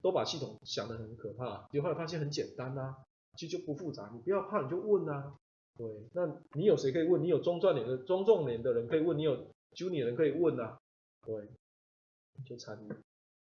[0.00, 2.96] 都把系统想得很可怕，结果后来发现很简单呐、啊，
[3.36, 4.08] 其实就不复杂。
[4.14, 5.34] 你不要怕，你就问、啊。
[5.76, 7.20] 对，那你有谁可以问？
[7.22, 10.78] 你有中壮年的中壮年的人可以问，你有 junior 人可以问啊。
[11.26, 11.48] 对，
[12.46, 12.88] 就参与。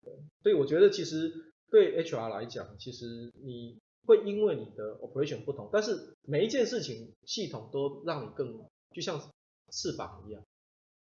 [0.03, 0.13] 对，
[0.43, 9.19] 所以我觉得其实对 HR 来讲，其实你会因为你的 operation 不同，但是每一件事情系统都让你更就像
[9.71, 10.43] 翅膀一样，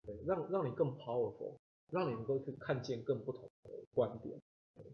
[0.05, 1.55] 对，让让你更 powerful，
[1.91, 4.39] 让你能够去看见更不同的观点。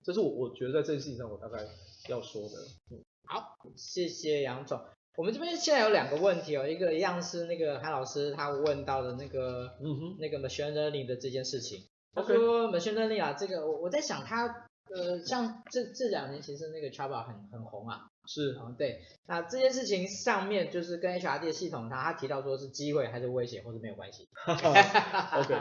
[0.04, 1.66] 这是我我觉得在这件事情上我大概
[2.10, 2.56] 要说的。
[2.92, 4.80] 嗯，好，谢谢杨总。
[5.18, 11.84] 我们这边现在有两个问题哦，一个一样是那个韩老师他问到的那个，嗯哼，那个 machine learning 的这件事情。
[12.14, 18.08] 他说 machine learning 啊，这个我我在想他，呃，像这这两年其实那个 Chaba 很很红啊。
[18.28, 19.02] 是，嗯，对。
[19.26, 24.28] 那这件事情上面就是跟 HRD 的系统，他他提到说是机会还是威胁，或者没有关系。
[24.46, 25.54] OK，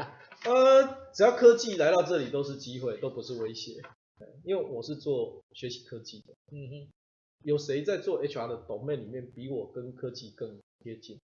[0.44, 3.80] 呃，只要科技来到这里都是机会，都不是威胁。
[4.44, 6.88] 因为我是做学习科技的，嗯哼，
[7.42, 11.18] 有谁在做 HR 的 domain 里面比我跟科技更贴近？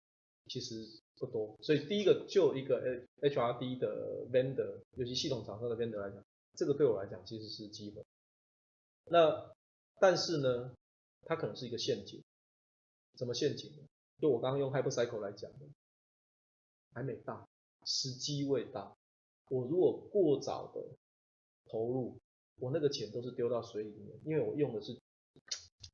[0.48, 0.76] 其实
[1.18, 1.58] 不多。
[1.62, 2.80] 所以第一个就一个
[3.22, 6.24] HRD 的 vendor，尤其系统厂商的 vendor 来讲，
[6.56, 8.04] 这个对我来讲其实是机会。
[9.06, 9.54] 那
[10.00, 10.76] 但是呢，
[11.26, 12.22] 它可能是一个陷阱。
[13.16, 13.84] 什么陷阱呢？
[14.20, 15.68] 就我刚刚用 hypercycle 来讲的，
[16.94, 17.48] 还没到，
[17.86, 18.98] 时机未到。
[19.50, 20.82] 我如果过早的
[21.66, 22.18] 投入，
[22.60, 25.00] 我那个钱都是丢到水里面，因为我用的是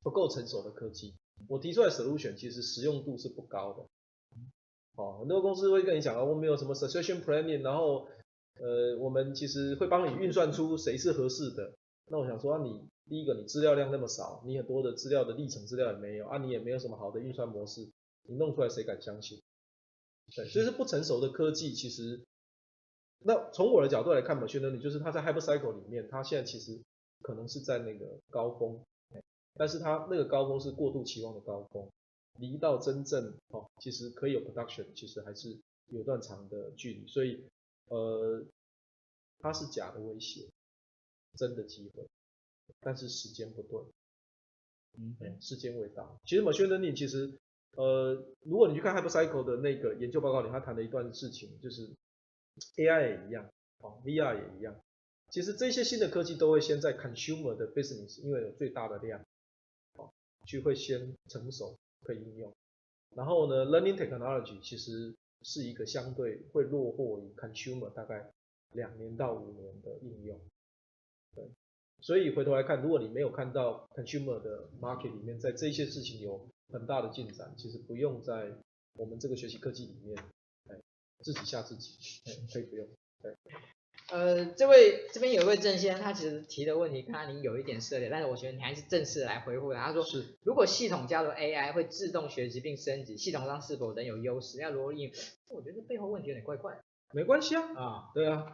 [0.02, 1.14] 不够成熟的科技。
[1.48, 3.86] 我提出来 solution 其实实用度是不高的。
[4.94, 8.08] 哦，很多公司会跟你讲啊，我们有什么 succession planning，然后
[8.58, 11.72] 呃，我们其实会帮你运算出谁是合适的。
[12.08, 17.88] 那我想说，啊、你第一个你资料量那么少，你很多的资料的历程资料也没有啊，你也没有什么好的运算模式，
[18.28, 19.40] 你弄出来谁敢相信？
[20.34, 22.22] 对，所以是不成熟的科技其实。
[23.22, 26.80] 那从我的角度来看嘛，宣德你就是它在 hyper cycle 里面，它现在其实
[27.22, 28.82] 可能是在那个高峰，
[29.54, 31.86] 但是它那个高峰是过度期望的高峰，
[32.38, 35.54] 离到真正哦，其实可以有 production，其实还是
[35.88, 37.44] 有段长的距离，所以
[37.90, 38.44] 呃，
[39.38, 40.48] 它是假的威胁，
[41.36, 42.04] 真的机会，
[42.80, 43.80] 但是时间不对，
[44.98, 46.18] 嗯，时间未到。
[46.24, 47.38] 其实 machine learning 其实
[47.76, 51.88] 呃，如果你去看 hyper cycle 的那个研究报告里，他谈了一段事情就是。
[52.76, 54.78] AI 也一样，哦，VR 也一样。
[55.30, 59.24] 其实这些新的科技都会先在 consumer 的 business，因为有最大的量，
[59.94, 60.12] 哦，
[60.46, 62.52] 就会先成熟可以应用。
[63.14, 68.30] 然后呢，learning technology 其实是一个相对会落后于 consumer 大概
[68.72, 70.40] 两年到五年的应用。
[71.34, 71.44] 对，
[72.00, 78.52] 所以回头来看，如果你没有看到 consumer 的 market 里面在这些事情有很大的进展，其实不用在
[78.94, 80.16] 我们这个学习科技里面。
[80.68, 80.76] 哎
[81.22, 82.88] 自己吓自己，哎可以不用。
[83.20, 83.36] 对，
[84.12, 89.86] 呃，这位这边有一位郑先生，他其实提的问题跟您有一点涉猎，但是我觉得你还是正式来回复他。
[89.86, 94.60] 他说，是如果系统加入 AI 会自动学习并升级，系统上是否仍有优势？
[94.60, 95.12] 要如何应用？
[95.48, 96.78] 我觉得这背后问题有点怪怪。
[97.12, 98.44] 没关系啊，啊，对啊，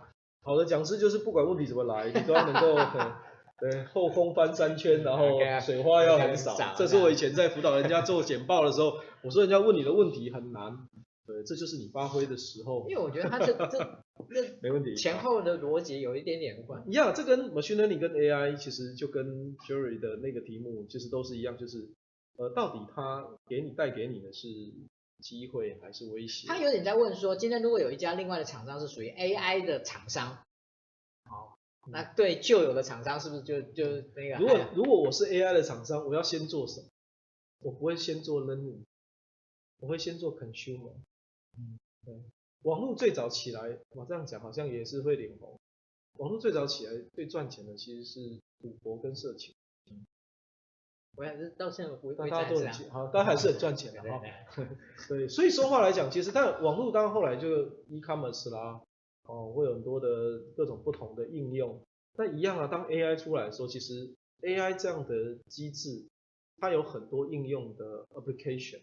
[0.43, 3.13] 好的讲师就是不管问题怎么来，你都要能够很
[3.59, 6.55] 对后空翻三圈，然后 水花要很少。
[6.77, 10.87] 这是我以前在辅导人家做简报的时候，我说人家问你的问题很难。
[11.27, 12.89] 对，这就是你发挥的时候。
[12.89, 13.79] 因为我觉得它这这
[14.33, 16.83] 这没问题，前后的逻辑有一点点关。
[16.89, 21.89] 一样，这跟 machine learning 跟 AI 其实就跟 Jerry 的那个题目其实都是一样，就是
[22.37, 24.49] 呃，到底它给你带给你的是
[25.21, 26.47] 机会还是威胁？
[26.47, 30.39] 他有点在问说，今天如果有一家另外的厂商是属于 AI 的厂商，
[31.25, 31.59] 好，
[31.91, 34.39] 那对旧有的厂商是不是就就那个？
[34.39, 36.87] 如果如果我是 AI 的厂商，我要先做什么？
[37.61, 38.85] 我不会先做 learning，
[39.81, 40.93] 我会先做 consumer。
[41.59, 42.15] 嗯，对，
[42.63, 45.59] 网络最早起来，我这样讲好像也是会脸红。
[46.19, 49.55] 网络最早起来最赚钱的其实是赌博跟色情。
[49.91, 50.07] 嗯，
[51.17, 54.23] 我也是到现在不会，大家都很钱，好，大家还是很赚钱的哈。
[55.09, 58.81] 对，所以说话来讲，其实但网络当后来就 e-commerce 啦，
[59.25, 61.81] 哦，会有很多的各种不同的应用。
[62.19, 66.07] 那一样啊，当 AI 出来的时候，其实 AI 这样的机制，
[66.59, 68.81] 它有很多应用的 application。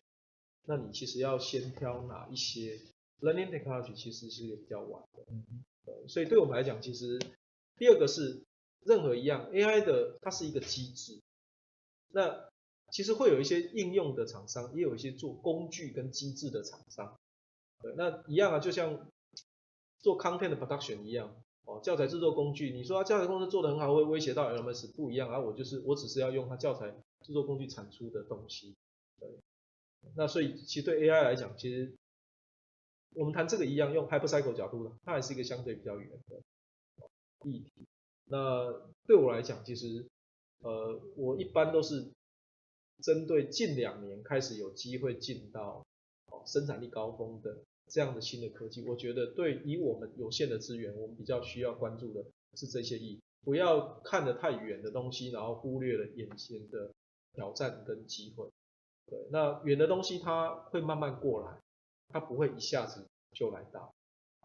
[0.66, 2.80] 那你其实要先挑哪一些
[3.22, 5.24] learning technology，其实是比较晚的。
[5.30, 6.08] 嗯嗯。
[6.08, 7.20] 所以对我们来讲，其实
[7.78, 8.44] 第二个是
[8.86, 11.20] 任何一样 AI 的，它是一个机制。
[12.10, 12.50] 那
[12.92, 17.18] 其实会有一些应用的厂商，也有一些做工具跟机制的厂商。
[17.82, 19.10] 对，那一样啊，就像
[20.00, 21.36] 做 content 的 production 一样，
[21.66, 26.92] 哦，教材制作工具，你说它教材公司做得很好，会威胁到 LMS 不一样啊，我就是我只是要用它教材
[27.22, 28.76] 制作工具产出的东西。
[30.16, 31.94] 那所以，其实对 AI 来讲，其实
[33.16, 36.42] 我们谈这个一样，用 hypercycle 角度呢，它还是一个相对比较远的
[37.50, 37.72] 议题。
[38.26, 38.72] 那
[39.06, 40.06] 对我来讲，其实
[40.60, 42.12] 呃，我一般都是
[43.02, 45.86] 针对近两年开始有机会进到
[46.28, 52.24] 哦生产力高峰的这样的新的科技，我觉得对以我们有限的资源，我们比较需要关注的
[52.56, 56.92] 是这些意义，不要看得太远的东西，然后忽略了眼前的
[57.34, 58.50] 挑战跟机会。
[59.08, 61.58] 对，那远的东西它会慢慢过来，
[62.10, 63.94] 它不会一下子就来到。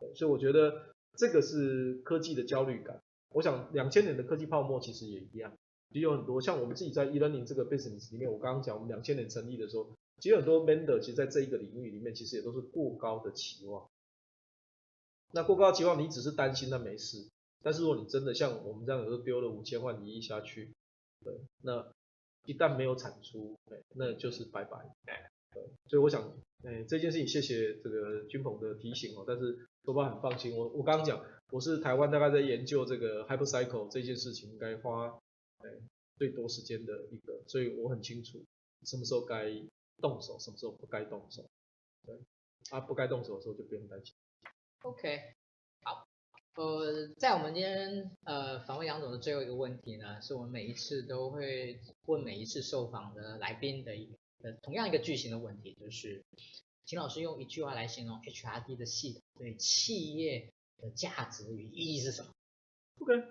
[0.00, 3.00] 对，所以我觉得这个是科技的焦虑感。
[3.30, 5.52] 我想两千年的科技泡沫其实也一样，
[5.90, 9.90] 也有很多像我们自己在 e-learning 这个 business 里面，我刚刚讲我们两千年成立的时候，
[10.20, 13.86] 其实很多 vendor 其实在这一个领域里面，其实也都是过高的期望。
[15.32, 17.28] 那过高的期望，你只是担心那没事，
[17.62, 20.72] 但是如果你真的像我们这样，有时候丢了五千万一亿下去，
[21.22, 21.86] 对，那
[22.44, 23.56] 一旦没有产出，
[23.94, 24.78] 那就是拜拜。
[25.52, 31.24] 对，所以我想，哎，这件事情谢谢这个君鹏的提醒哦，但是多巴很放心，我我刚刚讲。
[31.50, 35.18] 我是台湾大概在研究这个 hypercycle 这件事情，应该花
[35.60, 35.70] 哎
[36.18, 38.44] 最多时间的一个，所以我很清楚
[38.84, 39.50] 什么时候该
[39.96, 41.42] 动手，什么时候不该动手。
[42.04, 42.20] 对，
[42.68, 44.14] 啊不该动手的时候就不用担心。
[44.82, 45.18] OK，
[46.58, 54.06] 呃，在我们今天呃访问杨总的最后一个问题呢，是我们每一次都会问每一次受访的来宾的一
[54.42, 56.24] 个同样一个句型的问题，就是
[56.84, 60.50] 请老师用一句话来形容 HRD 的系统对企业
[60.82, 62.32] 的价值与意义是什么
[63.02, 63.22] ？OK，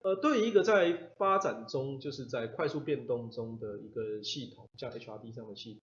[0.00, 5.82] 呃，对于一个在发展中，就是在快速变动中的一个系统，像 HRD 这样的系统，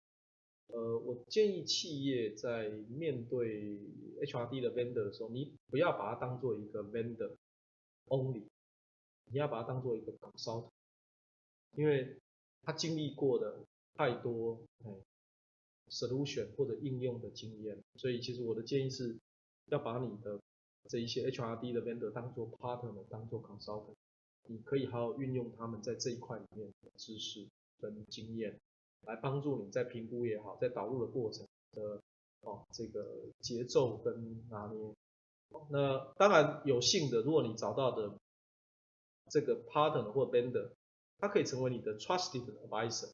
[0.69, 3.79] 呃，我建议企业在面对
[4.23, 7.37] HRD 的 vendor 的时候，你不要把它当做一个 vendor
[8.07, 8.45] only，
[9.31, 10.71] 你要把它当做一个 consultant，
[11.77, 12.17] 因为
[12.63, 14.91] 他经历过的太多，哎
[15.91, 19.19] ，solution 或者应用的经验，所以其实我的建议是
[19.67, 20.41] 要把你的
[20.89, 23.95] 这一些 HRD 的 vendor 当做 partner，当做 consultant，
[24.47, 27.47] 你可以好好运用他们在这一块里面的知识
[27.79, 28.59] 跟经验，
[29.07, 32.01] 来帮助你在评估也好，在导入的过程的
[32.41, 33.07] 哦这个
[33.41, 34.95] 节奏跟拿捏。
[35.71, 38.15] 那当然有幸的，如果你找到的
[39.31, 40.71] 这个 partner 或 vendor，
[41.19, 43.11] 他可以成为你的 trusted advisor，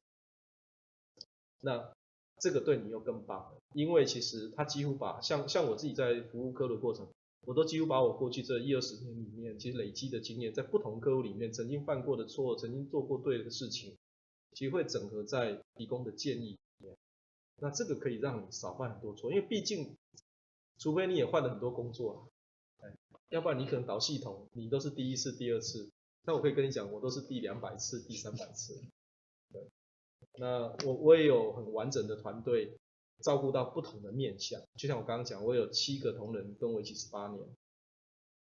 [1.61, 1.91] 那
[2.39, 7.07] 这个对你又更棒了，因为其实他几乎把像像我自己在服务科的过程。
[7.47, 13.95] 我都几乎把我过去这一二十年里面，其实累积的经验，在不同客户里面曾经犯过的错，曾经做过对的事情，
[14.53, 16.97] 其实会整合在提供的建议里面。
[17.57, 19.95] 那这个可以让你少犯很多错，因为毕竟，
[20.77, 22.29] 除非你也换了很多工作，
[22.79, 22.95] 哎
[23.29, 25.89] 要不然你可能导系统，你都是第一次、第二次。
[26.23, 28.81] 那我可以跟你讲，我都是第两百次、第三百次。
[29.51, 29.61] 对，
[30.37, 32.77] 那我我也有很完整的团队。
[33.21, 37.45] 照顾到不同的面向，就像我刚刚讲，我有七个同仁跟我一起十八年。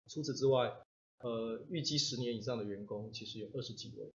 [0.08, 0.74] 除此之外，
[1.18, 4.10] 呃，预计十年以上的员工其实有二十几位。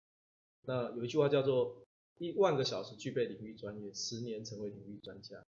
[0.67, 1.83] 那有一句话叫做
[2.19, 5.45] “一万个小时具备领域专业，十年成为领域专家”。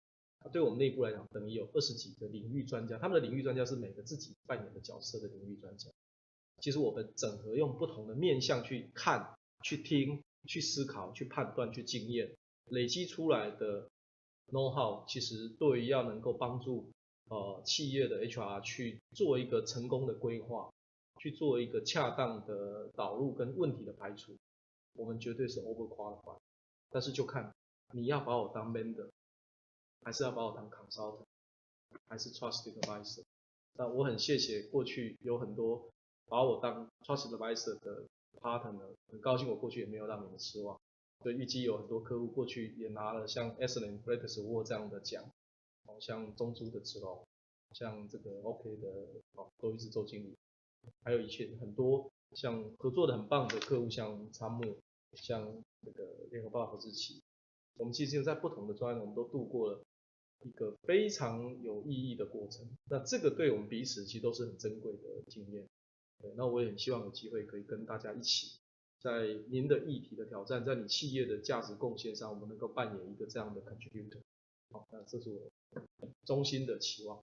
[0.52, 2.98] 对我们内部来讲，等于有二十几个领域专家。
[2.98, 5.90] 他们的领域专家是每个自己扮演的角色的领域专家。
[6.60, 9.34] 其实我们整合用不同的面向去看、
[9.64, 12.34] 去听、去思考、去判断、去经验，
[12.70, 13.88] 累积出来的。
[14.50, 16.90] know how 其实对于要能够帮助
[17.28, 20.72] 呃企业的 HR 去做一个成功的规划，
[21.20, 24.34] 去做一个恰当的导入跟问题的排除，
[24.98, 26.40] 我们绝对是 overqualified。
[26.90, 27.54] 但是就看
[27.92, 29.08] 你要把我当 vendor，
[30.02, 31.24] 还是要把我当 consultant，
[32.08, 33.22] 还是 trusted advisor。
[33.74, 35.88] 那我很谢谢过去有很多
[36.26, 38.04] 把我当 trusted advisor 的
[38.40, 40.78] partner，很高兴我过去也没有让你们失望。
[41.20, 45.24] 对，预计有很多客户过去也拿了像 Excellent Practice Award 这样的奖，
[45.86, 47.26] 哦，像中珠的子龙，
[47.72, 48.88] 像这个 OK 的
[49.34, 50.36] 哦，都一直做经理，
[51.02, 54.60] 还有一些很多像合作的很棒的客户，像参谋，
[55.14, 57.22] 像这个联合报和志奇，
[57.76, 59.82] 我们其实在不同的专业，我们都度过了
[60.44, 62.68] 一个非常有意义的过程。
[62.90, 65.66] 那这个对我们彼此其实都是很珍贵的经验。
[66.20, 68.58] 对，那我也很希望有机会可以跟大家一起。
[69.00, 74.20] 在您的议题的挑战，在你企业的价值贡献上，我们能够扮演一个这样的 contributor。
[74.70, 75.48] 好，那这是我
[76.24, 77.22] 衷心的期望。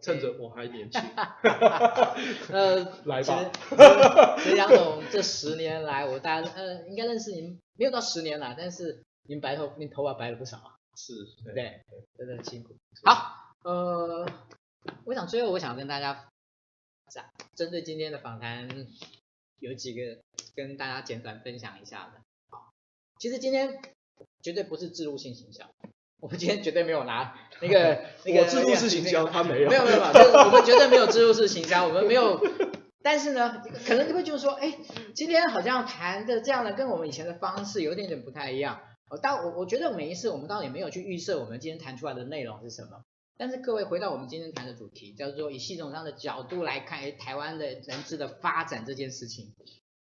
[0.00, 1.00] 趁着我还年轻，
[2.50, 4.36] 呃， 来吧。
[4.38, 10.76] 其实杨总这十年来，我大家呃应该认识您没有到十年了，但是您白头，您头发白了不少啊。
[10.96, 11.12] 是，
[11.44, 11.82] 对，对，
[12.16, 12.74] 真的很辛苦。
[13.04, 14.26] 好，呃，
[15.04, 16.28] 我想最后我想跟大家
[17.10, 18.86] 讲，针对今天的访谈。
[19.60, 20.18] 有几个
[20.54, 22.20] 跟大家简短分享一下的。
[22.50, 22.70] 好，
[23.18, 23.80] 其实今天
[24.42, 25.70] 绝对不是置入性行销，
[26.24, 32.40] 我们今天绝对没有拿 那个那个自助式行销，他没有，没有没有， 就是我们绝对没有自助式行销，我们没有。
[33.04, 34.74] 但是呢，可能你会就是说，哎，
[35.14, 38.80] 今天好像谈的这样的跟我们以前的方式有点点不太一样。
[39.20, 43.04] 但我我觉得每一次我们当然也没有去预设我们今天谈出来的内容是什么。
[43.36, 49.52] 但是各位回到我们今天谈的主题，叫做以系统上的角度来看台湾的人资的发展这件事情。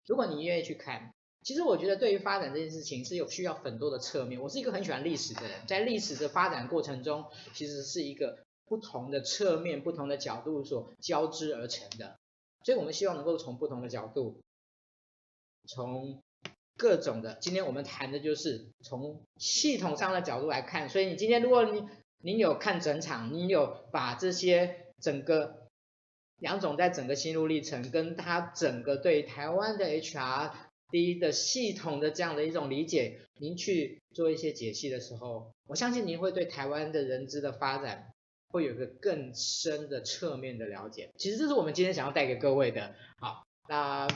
[0.08, 1.12] 如果你愿意去看，
[1.46, 4.42] 其实我觉得对于发展这件事情是有需要很多的侧面。
[4.42, 7.24] 我是一个很喜欢历史的人，在历史的发展过程中，
[7.54, 12.16] 其实是一个不同的侧面、不同的角度所交织而成的。
[12.64, 14.42] 所以我们希望能够从不同的角度，
[15.68, 16.20] 从
[16.78, 20.90] 各种的，今天我们谈的就是从系统上的角度来看。
[20.90, 21.84] 所以你今天如果你
[22.24, 25.68] 你有看整场，你有把这些整个
[26.40, 30.52] 杨总在整个心路历程，跟他整个对台湾的 HR
[30.92, 38.14] 第一的系统的这样的一种理解，您去做一些解析的时候，我相信您会对台湾的人资的发展
[38.50, 41.10] 会有个更深的侧面的了解。
[41.18, 42.96] 其实这是我们今天想要带给各位的。
[43.20, 44.08] 好，那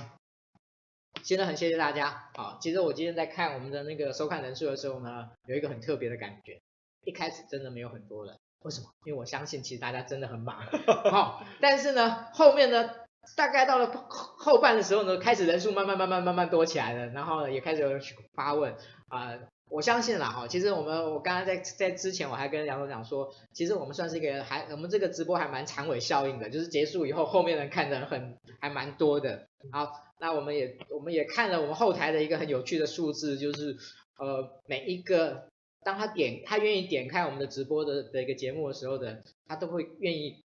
[1.24, 2.30] 现在很谢谢大家。
[2.36, 6.62] 好，其实我今天在看我们的那个收看人数的时候呢，有一个很特别的感觉。
[7.04, 8.88] 一开始真的没有很多人，为什么？
[9.06, 10.62] 因为我相信其实大家真的很忙，
[11.10, 12.90] 好，但是呢，后面呢，
[13.36, 18.76] 大概到了后半的时候呢，开始人数慢慢慢慢慢慢多起来了，然后，也开始有人去发问
[19.08, 19.38] 啊、
[19.70, 33.78] 我相信啦哈，其实我们我刚刚在在之前我还跟杨总讲说，其实我们算是一个还我们这个直播还蛮长尾效应的，就是结束以后后面人看的很还蛮多的，好，那我们也我们也看了我们后台的一个很有趣的数字，就是
[34.18, 35.48] 呃每一个。
[35.82, 40.44] 当他点，他愿意点开我们的直播的的一个节目的时候的，他都会愿意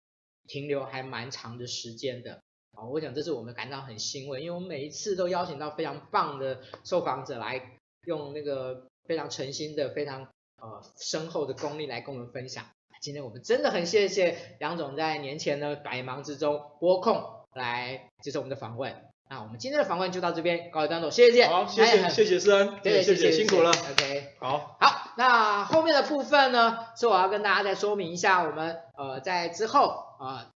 [0.47, 2.39] 停留还蛮长的时间的
[2.77, 7.59] 啊，我想这是我们感到很欣慰，因为我们每一次都邀请到非常棒的受访者来，
[8.05, 10.27] 用那个非常诚心的、非常
[10.61, 12.63] 呃深厚的功力来跟我们分享。
[13.01, 17.23] 今天我们真的很谢谢杨总在年前的百忙之中拨空
[17.53, 18.95] 来接受我们的访问。
[19.29, 21.47] 那我们今天的访问就到这边，告一段落，谢谢。
[21.47, 23.71] 好，谢谢，谢谢思恩，对，谢谢，谢谢，辛苦了。
[23.71, 30.51] OK，好，好，那后面的部分呢，是我要跟大家再说明一下，我们呃在之后啊、呃、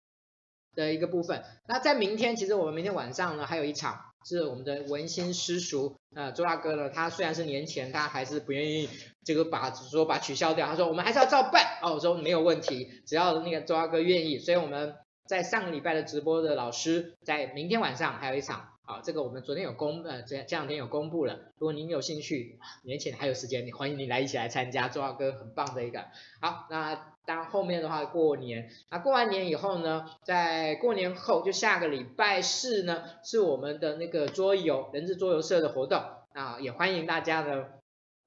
[0.76, 1.44] 的一个部分。
[1.68, 5.98] 那在明天，其实我们明天晚上呢还有一场是我们的文心私塾。
[6.16, 8.90] 呃，周大哥呢，他虽然是年前，他还是不愿意
[9.24, 11.80] 这个把说把取消掉，他说我们还是要照办。
[11.82, 14.96] 哦，我说没有问题，只要那个周大哥愿意，所以我们。
[15.28, 21.36] 在上个礼拜的直播的老师，在明天晚上还有一场，好，这个我们昨天有公，呃，这这两天有公布了。
[21.58, 26.06] 如果您有兴趣，年前还有时间，你欢迎你来一起来参加，周浩哥很棒的一个。
[26.42, 36.02] 好，那当后面的话过年，那过完年以后呢，在过年后就下个礼拜四呢，是我们的那个桌游人资桌游社的活动，
[36.34, 37.68] 啊，也欢迎大家呢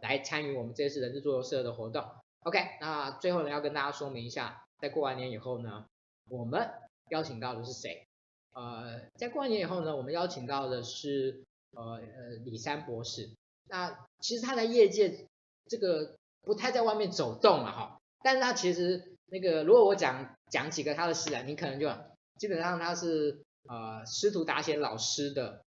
[0.01, 2.05] 来参与我们这次人资桌游社的活动。
[2.45, 5.87] OK，那最后呢要跟大家说明一下，在过完年以后呢，
[6.31, 6.71] 我们。
[7.11, 8.09] 邀请到的是谁？
[8.55, 11.43] 呃，在过完年以后呢，我们邀请到的是
[11.73, 13.29] 呃呃李三博士。
[13.69, 15.27] 那其实他在业界
[15.69, 21.91] 这个不太在外面走动了哈，但是他其实那个如果我讲讲几个他的事啊，你可能就
[22.39, 25.65] 基本上他是呃师徒达贤老师的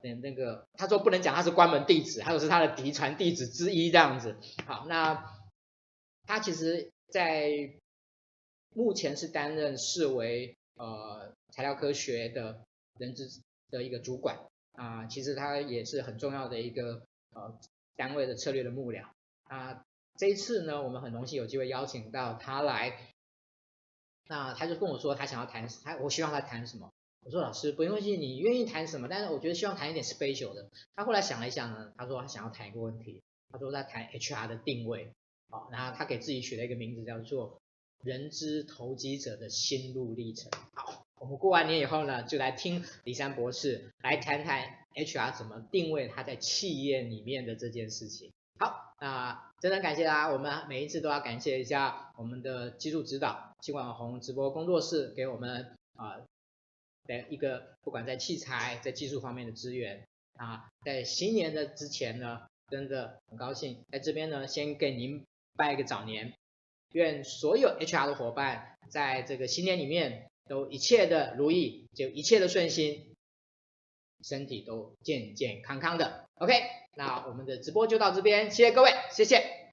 [0.00, 4.36] 那个，他说不能讲他是关门弟子，他说是他的嫡传弟子之一这样子。
[4.66, 5.32] 好，那
[6.26, 7.52] 他其实在
[8.74, 10.56] 目前是担任视为。
[10.78, 12.66] 呃，材料科学的
[12.98, 13.40] 人资
[13.70, 14.38] 的一个主管
[14.74, 17.58] 啊、其实他也是很重要的一个呃
[17.96, 19.06] 单位的策略的幕僚
[19.44, 19.82] 啊、
[20.18, 23.14] 这一次呢，我们很荣幸有机会邀请到他来，
[24.28, 26.92] 那他就跟我说他想要谈他，我希望他谈什么？
[27.24, 29.08] 我说老师不用谢，你愿意谈什么？
[29.08, 30.68] 但是我觉得希望谈一点 special 的。
[30.94, 35.10] 他后来想了一想呢，他说他想要谈一个问题，他说他谈 HR 的定位，
[35.48, 37.58] 好，然后他给自己取了一个名字叫做。
[38.02, 40.52] 人资投机者的心路历程。
[40.74, 48.30] 好，我们过完年以后呢，就来听李山博士来谈谈 HR 怎么定位他在企业里面的这件事情。
[48.58, 56.16] 好，那真的感谢大家，我们每一次都要感谢一下我们的技术指导，新网红直播工作室给我们啊
[57.06, 60.06] 的一个不管在器材在技术方面的资源
[60.36, 65.24] 啊，在新年的之前呢，真的很高兴在这边呢，先给您
[65.56, 66.34] 拜个早年。
[66.92, 73.14] 愿所有 HR 的伙伴在这个新年里面都一切的如意，就一切的顺心，
[74.22, 76.28] 身体都健健康康的。
[76.34, 76.52] OK，
[76.94, 79.65] 那我们的直播就到这边，谢谢各位，谢谢。